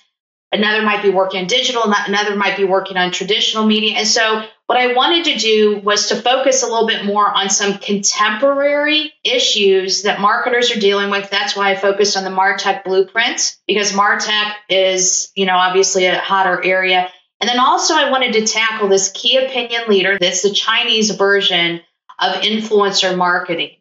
Another 0.51 0.81
might 0.81 1.03
be 1.03 1.09
working 1.09 1.41
on 1.41 1.47
digital, 1.47 1.81
another 1.83 2.37
might 2.37 2.55
be 2.55 2.63
working 2.63 2.95
on 2.95 3.11
traditional 3.11 3.65
media. 3.65 3.95
And 3.97 4.07
so, 4.07 4.45
what 4.65 4.77
I 4.77 4.93
wanted 4.93 5.25
to 5.25 5.37
do 5.37 5.79
was 5.79 6.07
to 6.09 6.15
focus 6.15 6.63
a 6.63 6.67
little 6.67 6.87
bit 6.87 7.05
more 7.05 7.29
on 7.29 7.49
some 7.49 7.77
contemporary 7.77 9.13
issues 9.23 10.03
that 10.03 10.21
marketers 10.21 10.71
are 10.71 10.79
dealing 10.79 11.09
with. 11.09 11.29
That's 11.29 11.55
why 11.55 11.71
I 11.71 11.75
focused 11.75 12.15
on 12.15 12.23
the 12.23 12.29
Martech 12.29 12.85
blueprints 12.85 13.59
because 13.67 13.91
Martech 13.91 14.53
is, 14.69 15.31
you 15.35 15.45
know, 15.45 15.55
obviously 15.55 16.05
a 16.05 16.17
hotter 16.17 16.63
area. 16.63 17.09
And 17.41 17.49
then 17.49 17.59
also, 17.59 17.93
I 17.93 18.09
wanted 18.09 18.33
to 18.33 18.47
tackle 18.47 18.87
this 18.87 19.11
key 19.11 19.37
opinion 19.37 19.83
leader 19.89 20.17
that's 20.19 20.43
the 20.43 20.51
Chinese 20.51 21.11
version 21.11 21.81
of 22.19 22.41
influencer 22.41 23.15
marketing. 23.15 23.71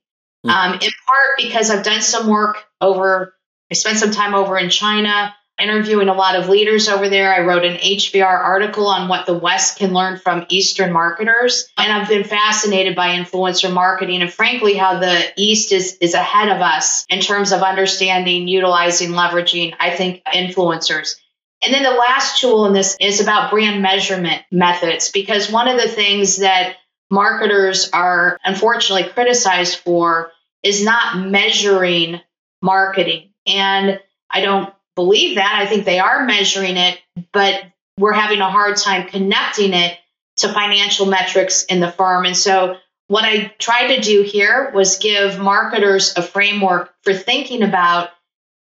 Mm-hmm. 0.46 0.50
Um, 0.50 0.74
in 0.74 0.80
part 0.80 1.36
because 1.38 1.70
I've 1.70 1.84
done 1.84 2.02
some 2.02 2.28
work 2.28 2.64
over, 2.80 3.34
I 3.70 3.74
spent 3.74 3.98
some 3.98 4.10
time 4.10 4.34
over 4.34 4.58
in 4.58 4.70
China 4.70 5.34
interviewing 5.58 6.08
a 6.08 6.14
lot 6.14 6.36
of 6.36 6.48
leaders 6.48 6.88
over 6.88 7.08
there. 7.08 7.32
I 7.32 7.40
wrote 7.40 7.64
an 7.64 7.78
HBR 7.78 8.24
article 8.24 8.86
on 8.88 9.08
what 9.08 9.24
the 9.24 9.36
West 9.38 9.78
can 9.78 9.92
learn 9.92 10.18
from 10.18 10.44
Eastern 10.50 10.92
marketers. 10.92 11.68
And 11.78 11.90
I've 11.90 12.08
been 12.08 12.24
fascinated 12.24 12.94
by 12.94 13.16
influencer 13.16 13.72
marketing 13.72 14.20
and 14.20 14.32
frankly 14.32 14.74
how 14.74 14.98
the 14.98 15.24
East 15.36 15.72
is, 15.72 15.96
is 16.00 16.14
ahead 16.14 16.50
of 16.50 16.60
us 16.60 17.06
in 17.08 17.20
terms 17.20 17.52
of 17.52 17.62
understanding, 17.62 18.48
utilizing, 18.48 19.10
leveraging, 19.10 19.74
I 19.80 19.90
think, 19.96 20.22
influencers. 20.26 21.16
And 21.62 21.72
then 21.72 21.84
the 21.84 21.90
last 21.90 22.40
tool 22.40 22.66
in 22.66 22.74
this 22.74 22.96
is 23.00 23.20
about 23.20 23.50
brand 23.50 23.80
measurement 23.80 24.42
methods 24.52 25.10
because 25.10 25.50
one 25.50 25.68
of 25.68 25.80
the 25.80 25.88
things 25.88 26.36
that 26.36 26.76
marketers 27.10 27.90
are 27.90 28.38
unfortunately 28.44 29.08
criticized 29.10 29.78
for 29.78 30.32
is 30.62 30.82
not 30.82 31.18
measuring 31.18 32.20
marketing. 32.62 33.30
And 33.46 34.00
I 34.30 34.40
don't 34.40 34.72
believe 34.96 35.36
that. 35.36 35.54
I 35.54 35.66
think 35.66 35.84
they 35.84 36.00
are 36.00 36.24
measuring 36.24 36.76
it, 36.76 36.98
but 37.32 37.62
we're 37.98 38.12
having 38.12 38.40
a 38.40 38.50
hard 38.50 38.76
time 38.76 39.08
connecting 39.08 39.72
it 39.72 39.96
to 40.38 40.52
financial 40.52 41.06
metrics 41.06 41.64
in 41.64 41.80
the 41.80 41.90
firm. 41.90 42.24
And 42.24 42.36
so, 42.36 42.76
what 43.08 43.24
I 43.24 43.54
tried 43.58 43.94
to 43.94 44.00
do 44.00 44.22
here 44.22 44.72
was 44.74 44.98
give 44.98 45.38
marketers 45.38 46.16
a 46.16 46.22
framework 46.22 46.92
for 47.04 47.14
thinking 47.14 47.62
about 47.62 48.10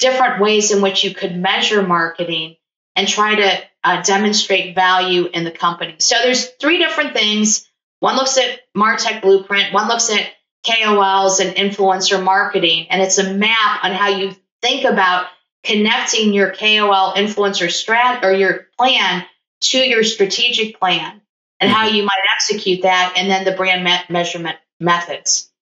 different 0.00 0.40
ways 0.40 0.72
in 0.72 0.82
which 0.82 1.04
you 1.04 1.14
could 1.14 1.36
measure 1.36 1.80
marketing 1.86 2.56
and 2.96 3.06
try 3.06 3.36
to 3.36 3.62
uh, 3.84 4.02
demonstrate 4.02 4.74
value 4.74 5.26
in 5.32 5.44
the 5.44 5.52
company. 5.52 5.96
So, 6.00 6.16
there's 6.22 6.46
three 6.46 6.78
different 6.78 7.14
things. 7.14 7.68
One 8.02 8.16
looks 8.16 8.36
at 8.36 8.62
Martech 8.76 9.22
Blueprint, 9.22 9.72
one 9.72 9.86
looks 9.86 10.10
at 10.10 10.26
KOLs 10.66 11.38
and 11.38 11.54
influencer 11.54 12.20
marketing, 12.20 12.88
and 12.90 13.00
it's 13.00 13.18
a 13.18 13.32
map 13.32 13.84
on 13.84 13.92
how 13.92 14.08
you 14.08 14.34
think 14.60 14.84
about 14.84 15.26
connecting 15.62 16.32
your 16.32 16.50
KOL 16.50 17.14
influencer 17.14 17.68
strat 17.68 18.24
or 18.24 18.32
your 18.32 18.66
plan 18.76 19.24
to 19.60 19.78
your 19.78 20.02
strategic 20.02 20.80
plan 20.80 21.20
and 21.60 21.70
mm-hmm. 21.70 21.80
how 21.80 21.86
you 21.86 22.02
might 22.02 22.18
execute 22.34 22.82
that, 22.82 23.14
and 23.16 23.30
then 23.30 23.44
the 23.44 23.52
brand 23.52 23.84
me- 23.84 24.12
measurement 24.12 24.56
methods. 24.80 25.52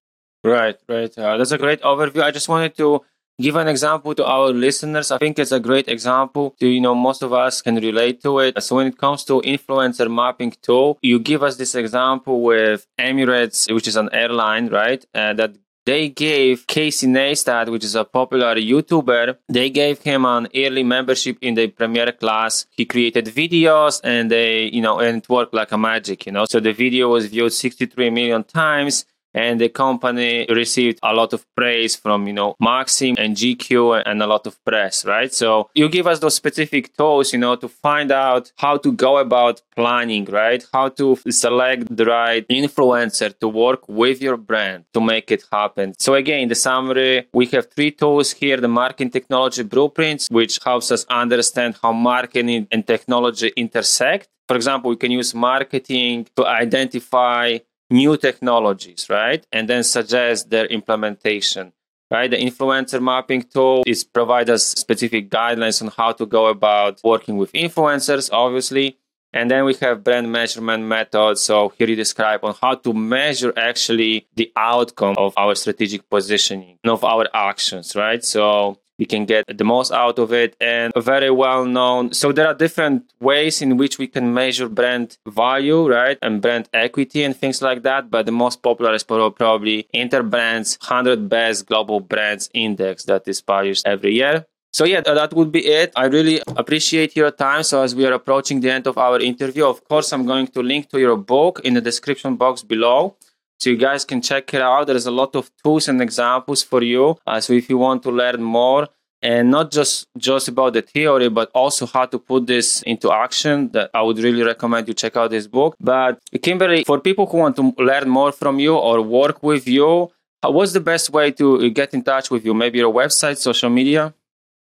Right, 0.42 0.78
right. 0.88 1.18
Uh, 1.18 1.36
that's 1.36 1.52
a 1.52 1.58
great 1.58 1.82
overview. 1.82 2.22
I 2.22 2.30
just 2.30 2.48
wanted 2.48 2.74
to 2.78 3.04
give 3.40 3.56
an 3.56 3.68
example 3.68 4.14
to 4.14 4.24
our 4.24 4.50
listeners. 4.52 5.10
I 5.10 5.18
think 5.18 5.38
it's 5.38 5.52
a 5.52 5.60
great 5.60 5.88
example 5.88 6.54
to, 6.60 6.66
you 6.68 6.80
know, 6.80 6.94
most 6.94 7.22
of 7.22 7.32
us 7.32 7.62
can 7.62 7.76
relate 7.76 8.22
to 8.22 8.38
it. 8.40 8.62
So 8.62 8.76
when 8.76 8.86
it 8.86 8.98
comes 8.98 9.24
to 9.24 9.40
influencer 9.42 10.12
mapping 10.12 10.54
tool, 10.62 10.98
you 11.02 11.18
give 11.18 11.42
us 11.42 11.56
this 11.56 11.74
example 11.74 12.42
with 12.42 12.86
Emirates, 12.98 13.72
which 13.72 13.88
is 13.88 13.96
an 13.96 14.08
airline, 14.12 14.68
right? 14.68 15.04
Uh, 15.14 15.32
that 15.34 15.56
they 15.86 16.08
gave 16.08 16.66
Casey 16.66 17.06
Neistat, 17.06 17.70
which 17.70 17.84
is 17.84 17.94
a 17.94 18.04
popular 18.04 18.54
YouTuber, 18.54 19.36
they 19.48 19.70
gave 19.70 19.98
him 20.00 20.24
an 20.24 20.46
early 20.54 20.82
membership 20.82 21.38
in 21.40 21.54
the 21.54 21.68
premier 21.68 22.12
class. 22.12 22.66
He 22.70 22.84
created 22.84 23.26
videos 23.26 24.00
and 24.04 24.30
they, 24.30 24.64
you 24.64 24.82
know, 24.82 25.00
and 25.00 25.18
it 25.18 25.28
worked 25.28 25.54
like 25.54 25.72
a 25.72 25.78
magic, 25.78 26.26
you 26.26 26.32
know. 26.32 26.44
So 26.44 26.60
the 26.60 26.72
video 26.72 27.08
was 27.08 27.26
viewed 27.26 27.52
63 27.52 28.10
million 28.10 28.44
times 28.44 29.06
and 29.34 29.60
the 29.60 29.68
company 29.68 30.46
received 30.48 30.98
a 31.02 31.14
lot 31.14 31.32
of 31.32 31.44
praise 31.56 31.96
from 31.96 32.26
you 32.26 32.32
know 32.32 32.54
maxim 32.60 33.14
and 33.18 33.36
gq 33.36 34.02
and 34.06 34.22
a 34.22 34.26
lot 34.26 34.46
of 34.46 34.62
press 34.64 35.04
right? 35.04 35.32
So 35.32 35.70
you 35.74 35.88
give 35.88 36.06
us 36.06 36.18
those 36.18 36.34
specific 36.34 36.96
tools 36.96 37.32
you 37.32 37.38
know 37.38 37.56
to 37.56 37.68
find 37.68 38.10
out 38.12 38.52
how 38.56 38.76
to 38.78 38.92
go 38.92 39.18
about 39.18 39.62
planning 39.74 40.24
right? 40.26 40.64
How 40.72 40.88
to 40.90 41.16
select 41.30 41.96
the 41.96 42.04
right 42.04 42.46
influencer 42.48 43.38
to 43.40 43.48
work 43.48 43.88
with 43.88 44.20
your 44.22 44.36
brand 44.36 44.84
to 44.94 45.00
make 45.00 45.30
it 45.30 45.44
happen. 45.52 45.94
So 45.98 46.14
again 46.14 46.48
the 46.48 46.54
summary 46.54 47.28
we 47.32 47.46
have 47.46 47.70
three 47.70 47.90
tools 47.90 48.32
here 48.32 48.56
the 48.56 48.68
marketing 48.68 49.10
technology 49.10 49.62
blueprints 49.62 50.28
which 50.30 50.58
helps 50.64 50.90
us 50.90 51.04
understand 51.08 51.76
how 51.82 51.92
marketing 51.92 52.66
and 52.70 52.86
technology 52.86 53.52
intersect. 53.56 54.28
For 54.48 54.56
example, 54.56 54.90
we 54.90 54.96
can 54.96 55.12
use 55.12 55.34
marketing 55.34 56.26
to 56.36 56.46
identify 56.46 57.58
new 57.90 58.16
technologies, 58.16 59.08
right? 59.10 59.46
And 59.52 59.68
then 59.68 59.82
suggest 59.82 60.50
their 60.50 60.66
implementation. 60.66 61.72
Right, 62.12 62.28
the 62.28 62.38
influencer 62.38 63.00
mapping 63.00 63.42
tool 63.42 63.84
is 63.86 64.02
provide 64.02 64.50
us 64.50 64.66
specific 64.66 65.30
guidelines 65.30 65.80
on 65.80 65.92
how 65.96 66.10
to 66.10 66.26
go 66.26 66.48
about 66.48 67.00
working 67.04 67.36
with 67.36 67.52
influencers, 67.52 68.28
obviously, 68.32 68.98
and 69.32 69.48
then 69.48 69.64
we 69.64 69.74
have 69.74 70.02
brand 70.02 70.32
measurement 70.32 70.82
methods. 70.84 71.40
So 71.40 71.68
here 71.78 71.88
you 71.88 71.94
describe 71.94 72.44
on 72.44 72.56
how 72.60 72.74
to 72.74 72.92
measure 72.92 73.52
actually 73.56 74.26
the 74.34 74.52
outcome 74.56 75.14
of 75.18 75.34
our 75.36 75.54
strategic 75.54 76.10
positioning 76.10 76.78
and 76.82 76.90
of 76.90 77.04
our 77.04 77.28
actions, 77.32 77.94
right? 77.94 78.24
So 78.24 78.78
we 79.00 79.06
can 79.06 79.24
get 79.24 79.44
the 79.48 79.64
most 79.64 79.90
out 79.90 80.18
of 80.18 80.32
it 80.32 80.54
and 80.60 80.92
very 80.94 81.30
well 81.30 81.64
known. 81.64 82.12
So 82.12 82.30
there 82.30 82.46
are 82.46 82.54
different 82.54 83.10
ways 83.18 83.62
in 83.62 83.78
which 83.78 83.98
we 83.98 84.06
can 84.06 84.34
measure 84.34 84.68
brand 84.68 85.16
value, 85.26 85.88
right? 85.88 86.18
And 86.20 86.42
brand 86.42 86.68
equity 86.74 87.24
and 87.24 87.34
things 87.34 87.62
like 87.62 87.82
that. 87.82 88.10
But 88.10 88.26
the 88.26 88.32
most 88.32 88.62
popular 88.62 88.92
is 88.92 89.02
probably 89.02 89.88
Interbrand's 89.94 90.78
100 90.82 91.28
best 91.30 91.66
global 91.66 92.00
brands 92.00 92.50
index 92.52 93.04
that 93.04 93.26
is 93.26 93.40
published 93.40 93.86
every 93.86 94.14
year. 94.14 94.44
So 94.72 94.84
yeah, 94.84 95.00
that 95.00 95.32
would 95.32 95.50
be 95.50 95.66
it. 95.66 95.92
I 95.96 96.04
really 96.04 96.40
appreciate 96.56 97.16
your 97.16 97.32
time. 97.32 97.62
So 97.64 97.82
as 97.82 97.94
we 97.94 98.06
are 98.06 98.12
approaching 98.12 98.60
the 98.60 98.70
end 98.70 98.86
of 98.86 98.98
our 98.98 99.18
interview, 99.18 99.66
of 99.66 99.82
course, 99.82 100.12
I'm 100.12 100.26
going 100.26 100.46
to 100.48 100.62
link 100.62 100.90
to 100.90 101.00
your 101.00 101.16
book 101.16 101.60
in 101.64 101.74
the 101.74 101.80
description 101.80 102.36
box 102.36 102.62
below. 102.62 103.16
So 103.60 103.70
you 103.70 103.76
guys 103.76 104.04
can 104.06 104.22
check 104.22 104.54
it 104.54 104.62
out. 104.62 104.86
There's 104.86 105.06
a 105.06 105.10
lot 105.10 105.36
of 105.36 105.50
tools 105.62 105.88
and 105.88 106.00
examples 106.00 106.62
for 106.62 106.82
you. 106.82 107.18
Uh, 107.26 107.40
so 107.40 107.52
if 107.52 107.68
you 107.68 107.76
want 107.76 108.02
to 108.04 108.10
learn 108.10 108.42
more 108.42 108.88
and 109.22 109.50
not 109.50 109.70
just 109.70 110.06
just 110.16 110.48
about 110.48 110.72
the 110.72 110.80
theory, 110.80 111.28
but 111.28 111.50
also 111.54 111.84
how 111.86 112.06
to 112.06 112.18
put 112.18 112.46
this 112.46 112.80
into 112.82 113.12
action, 113.12 113.68
that 113.72 113.90
I 113.92 114.00
would 114.00 114.18
really 114.18 114.42
recommend 114.42 114.88
you 114.88 114.94
check 114.94 115.14
out 115.16 115.30
this 115.30 115.46
book. 115.46 115.76
But 115.78 116.18
Kimberly, 116.40 116.84
for 116.84 116.98
people 117.00 117.26
who 117.26 117.36
want 117.36 117.56
to 117.56 117.74
learn 117.76 118.08
more 118.08 118.32
from 118.32 118.58
you 118.58 118.76
or 118.76 119.02
work 119.02 119.42
with 119.42 119.68
you, 119.68 120.10
what's 120.42 120.72
the 120.72 120.80
best 120.80 121.10
way 121.10 121.30
to 121.32 121.70
get 121.70 121.92
in 121.92 122.02
touch 122.02 122.30
with 122.30 122.46
you? 122.46 122.54
Maybe 122.54 122.78
your 122.78 122.92
website, 122.92 123.36
social 123.36 123.68
media? 123.68 124.14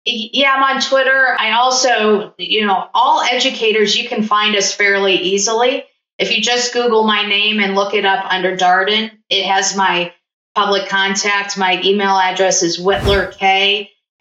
Yeah, 0.04 0.54
I'm 0.54 0.76
on 0.76 0.82
Twitter. 0.82 1.36
I 1.38 1.52
also, 1.52 2.34
you 2.36 2.66
know, 2.66 2.88
all 2.92 3.22
educators, 3.22 3.96
you 3.96 4.08
can 4.08 4.24
find 4.24 4.56
us 4.56 4.74
fairly 4.74 5.14
easily. 5.14 5.84
If 6.18 6.34
you 6.36 6.42
just 6.42 6.72
Google 6.72 7.04
my 7.04 7.26
name 7.26 7.60
and 7.60 7.74
look 7.74 7.94
it 7.94 8.04
up 8.04 8.24
under 8.30 8.56
Darden, 8.56 9.10
it 9.28 9.44
has 9.46 9.76
my 9.76 10.12
public 10.54 10.88
contact. 10.88 11.58
My 11.58 11.80
email 11.82 12.16
address 12.16 12.62
is 12.62 12.78
whitlerk 12.78 13.40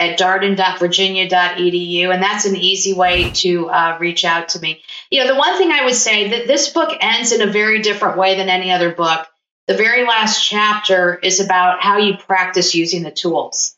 at 0.02 0.18
darden.virginia.edu. 0.18 2.12
And 2.12 2.24
that's 2.24 2.46
an 2.46 2.56
easy 2.56 2.94
way 2.94 3.30
to 3.32 3.70
uh, 3.70 3.98
reach 4.00 4.26
out 4.26 4.50
to 4.50 4.60
me. 4.60 4.82
You 5.12 5.22
know, 5.22 5.28
the 5.32 5.40
one 5.40 5.58
thing 5.58 5.72
I 5.72 5.86
would 5.86 5.94
say 5.94 6.30
that 6.32 6.48
this 6.48 6.70
book 6.70 6.98
ends 7.00 7.32
in 7.32 7.48
a 7.48 7.52
very 7.52 7.82
different 7.82 8.18
way 8.18 8.36
than 8.36 8.50
any 8.50 8.72
other 8.72 8.92
book. 8.92 9.28
The 9.68 9.76
very 9.76 10.08
last 10.08 10.44
chapter 10.44 11.20
is 11.22 11.40
about 11.40 11.84
how 11.84 12.00
you 12.00 12.18
practice 12.18 12.74
using 12.74 13.04
the 13.04 13.12
tools. 13.12 13.76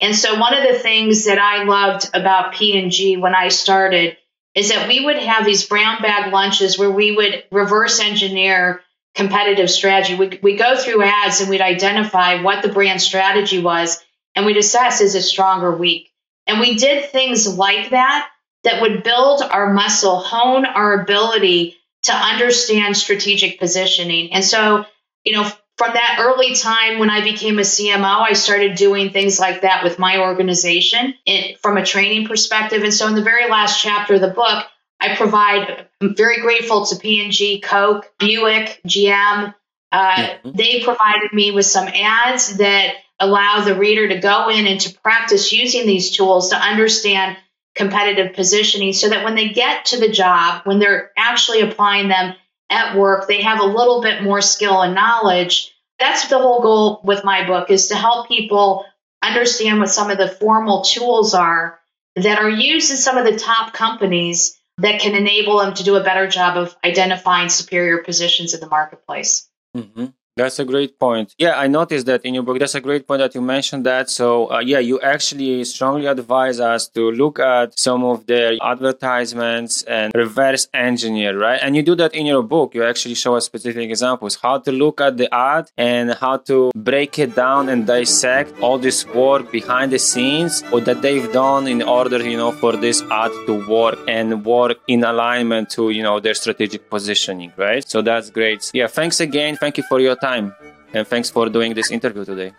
And 0.00 0.16
so 0.16 0.38
one 0.38 0.54
of 0.54 0.66
the 0.66 0.78
things 0.78 1.26
that 1.26 1.38
I 1.38 1.64
loved 1.64 2.08
about 2.14 2.54
P&G 2.54 3.18
when 3.18 3.34
I 3.34 3.48
started 3.48 4.16
is 4.56 4.70
that 4.70 4.88
we 4.88 5.04
would 5.04 5.18
have 5.18 5.44
these 5.44 5.66
brown 5.66 6.02
bag 6.02 6.32
lunches 6.32 6.78
where 6.78 6.90
we 6.90 7.14
would 7.14 7.44
reverse 7.52 8.00
engineer 8.00 8.80
competitive 9.14 9.70
strategy. 9.70 10.16
We 10.16 10.38
we 10.42 10.56
go 10.56 10.76
through 10.76 11.02
ads 11.02 11.40
and 11.40 11.48
we'd 11.48 11.60
identify 11.60 12.42
what 12.42 12.62
the 12.62 12.72
brand 12.72 13.00
strategy 13.00 13.62
was 13.62 14.02
and 14.34 14.44
we'd 14.44 14.56
assess 14.56 15.00
is 15.00 15.14
it 15.14 15.22
strong 15.22 15.62
or 15.62 15.76
weak. 15.76 16.10
And 16.46 16.58
we 16.58 16.76
did 16.76 17.10
things 17.10 17.46
like 17.56 17.90
that 17.90 18.28
that 18.64 18.82
would 18.82 19.02
build 19.02 19.42
our 19.42 19.72
muscle, 19.72 20.18
hone 20.18 20.64
our 20.64 21.02
ability 21.02 21.76
to 22.04 22.12
understand 22.12 22.96
strategic 22.96 23.58
positioning. 23.58 24.32
And 24.32 24.44
so, 24.44 24.84
you 25.24 25.32
know, 25.32 25.50
from 25.76 25.92
that 25.92 26.18
early 26.20 26.54
time 26.54 26.98
when 26.98 27.10
I 27.10 27.22
became 27.22 27.58
a 27.58 27.62
CMO, 27.62 28.20
I 28.20 28.32
started 28.32 28.76
doing 28.76 29.10
things 29.10 29.38
like 29.38 29.60
that 29.60 29.84
with 29.84 29.98
my 29.98 30.18
organization 30.18 31.14
in, 31.26 31.56
from 31.56 31.76
a 31.76 31.84
training 31.84 32.26
perspective. 32.26 32.82
And 32.82 32.94
so 32.94 33.06
in 33.08 33.14
the 33.14 33.22
very 33.22 33.50
last 33.50 33.80
chapter 33.80 34.14
of 34.14 34.22
the 34.22 34.28
book, 34.28 34.64
I 34.98 35.14
provide, 35.16 35.86
I'm 36.00 36.16
very 36.16 36.40
grateful 36.40 36.86
to 36.86 36.96
P&G, 36.96 37.60
Coke, 37.60 38.10
Buick, 38.18 38.80
GM. 38.86 39.54
Uh, 39.92 40.16
mm-hmm. 40.16 40.50
They 40.54 40.82
provided 40.82 41.32
me 41.34 41.50
with 41.50 41.66
some 41.66 41.88
ads 41.88 42.56
that 42.56 42.94
allow 43.20 43.60
the 43.60 43.74
reader 43.74 44.08
to 44.08 44.18
go 44.18 44.48
in 44.48 44.66
and 44.66 44.80
to 44.80 44.94
practice 45.00 45.52
using 45.52 45.86
these 45.86 46.10
tools 46.10 46.50
to 46.50 46.56
understand 46.56 47.36
competitive 47.74 48.34
positioning 48.34 48.94
so 48.94 49.10
that 49.10 49.24
when 49.24 49.34
they 49.34 49.50
get 49.50 49.86
to 49.86 50.00
the 50.00 50.08
job, 50.08 50.62
when 50.64 50.78
they're 50.78 51.12
actually 51.16 51.60
applying 51.60 52.08
them, 52.08 52.34
at 52.70 52.96
work, 52.96 53.28
they 53.28 53.42
have 53.42 53.60
a 53.60 53.66
little 53.66 54.02
bit 54.02 54.22
more 54.22 54.40
skill 54.40 54.82
and 54.82 54.94
knowledge. 54.94 55.72
That's 55.98 56.28
the 56.28 56.38
whole 56.38 56.60
goal 56.60 57.00
with 57.04 57.24
my 57.24 57.46
book 57.46 57.70
is 57.70 57.88
to 57.88 57.96
help 57.96 58.28
people 58.28 58.84
understand 59.22 59.80
what 59.80 59.90
some 59.90 60.10
of 60.10 60.18
the 60.18 60.28
formal 60.28 60.82
tools 60.82 61.34
are 61.34 61.78
that 62.16 62.38
are 62.38 62.50
used 62.50 62.90
in 62.90 62.96
some 62.96 63.16
of 63.16 63.24
the 63.24 63.38
top 63.38 63.72
companies 63.72 64.58
that 64.78 65.00
can 65.00 65.14
enable 65.14 65.58
them 65.58 65.74
to 65.74 65.84
do 65.84 65.96
a 65.96 66.02
better 66.02 66.26
job 66.26 66.56
of 66.56 66.76
identifying 66.84 67.48
superior 67.48 68.02
positions 68.02 68.54
in 68.54 68.60
the 68.60 68.68
marketplace. 68.68 69.48
Mm-hmm. 69.76 70.06
That's 70.36 70.58
a 70.58 70.66
great 70.66 70.98
point. 70.98 71.34
Yeah, 71.38 71.58
I 71.58 71.66
noticed 71.66 72.04
that 72.06 72.22
in 72.26 72.34
your 72.34 72.42
book. 72.42 72.58
That's 72.58 72.74
a 72.74 72.80
great 72.82 73.08
point 73.08 73.20
that 73.20 73.34
you 73.34 73.40
mentioned 73.40 73.86
that. 73.86 74.10
So, 74.10 74.52
uh, 74.52 74.58
yeah, 74.58 74.80
you 74.80 75.00
actually 75.00 75.64
strongly 75.64 76.04
advise 76.04 76.60
us 76.60 76.88
to 76.88 77.10
look 77.10 77.38
at 77.38 77.78
some 77.78 78.04
of 78.04 78.26
their 78.26 78.58
advertisements 78.62 79.82
and 79.84 80.12
reverse 80.14 80.68
engineer, 80.74 81.38
right? 81.38 81.58
And 81.62 81.74
you 81.74 81.82
do 81.82 81.94
that 81.94 82.14
in 82.14 82.26
your 82.26 82.42
book. 82.42 82.74
You 82.74 82.84
actually 82.84 83.14
show 83.14 83.34
us 83.36 83.46
specific 83.46 83.88
examples 83.88 84.36
how 84.36 84.58
to 84.58 84.72
look 84.72 85.00
at 85.00 85.16
the 85.16 85.32
ad 85.34 85.70
and 85.78 86.12
how 86.12 86.36
to 86.48 86.70
break 86.76 87.18
it 87.18 87.34
down 87.34 87.70
and 87.70 87.86
dissect 87.86 88.60
all 88.60 88.78
this 88.78 89.06
work 89.06 89.50
behind 89.50 89.90
the 89.90 89.98
scenes 89.98 90.62
or 90.70 90.82
that 90.82 91.00
they've 91.00 91.32
done 91.32 91.66
in 91.66 91.80
order, 91.80 92.18
you 92.22 92.36
know, 92.36 92.52
for 92.52 92.76
this 92.76 93.00
ad 93.10 93.30
to 93.46 93.66
work 93.66 93.98
and 94.06 94.44
work 94.44 94.76
in 94.86 95.02
alignment 95.02 95.70
to, 95.70 95.88
you 95.88 96.02
know, 96.02 96.20
their 96.20 96.34
strategic 96.34 96.90
positioning, 96.90 97.54
right? 97.56 97.88
So 97.88 98.02
that's 98.02 98.28
great. 98.28 98.70
Yeah, 98.74 98.86
thanks 98.86 99.18
again. 99.20 99.56
Thank 99.56 99.78
you 99.78 99.84
for 99.84 99.98
your 99.98 100.14
time 100.16 100.25
time. 100.26 100.54
And 100.94 101.06
thanks 101.06 101.28
for 101.30 101.48
doing 101.48 101.74
this 101.74 101.90
interview 101.90 102.24
today. 102.24 102.50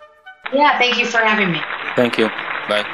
Yeah, 0.54 0.78
thank 0.78 0.98
you 1.00 1.06
for 1.06 1.20
having 1.20 1.52
me. 1.52 1.62
Thank 1.96 2.18
you. 2.18 2.28
Bye. 2.70 2.86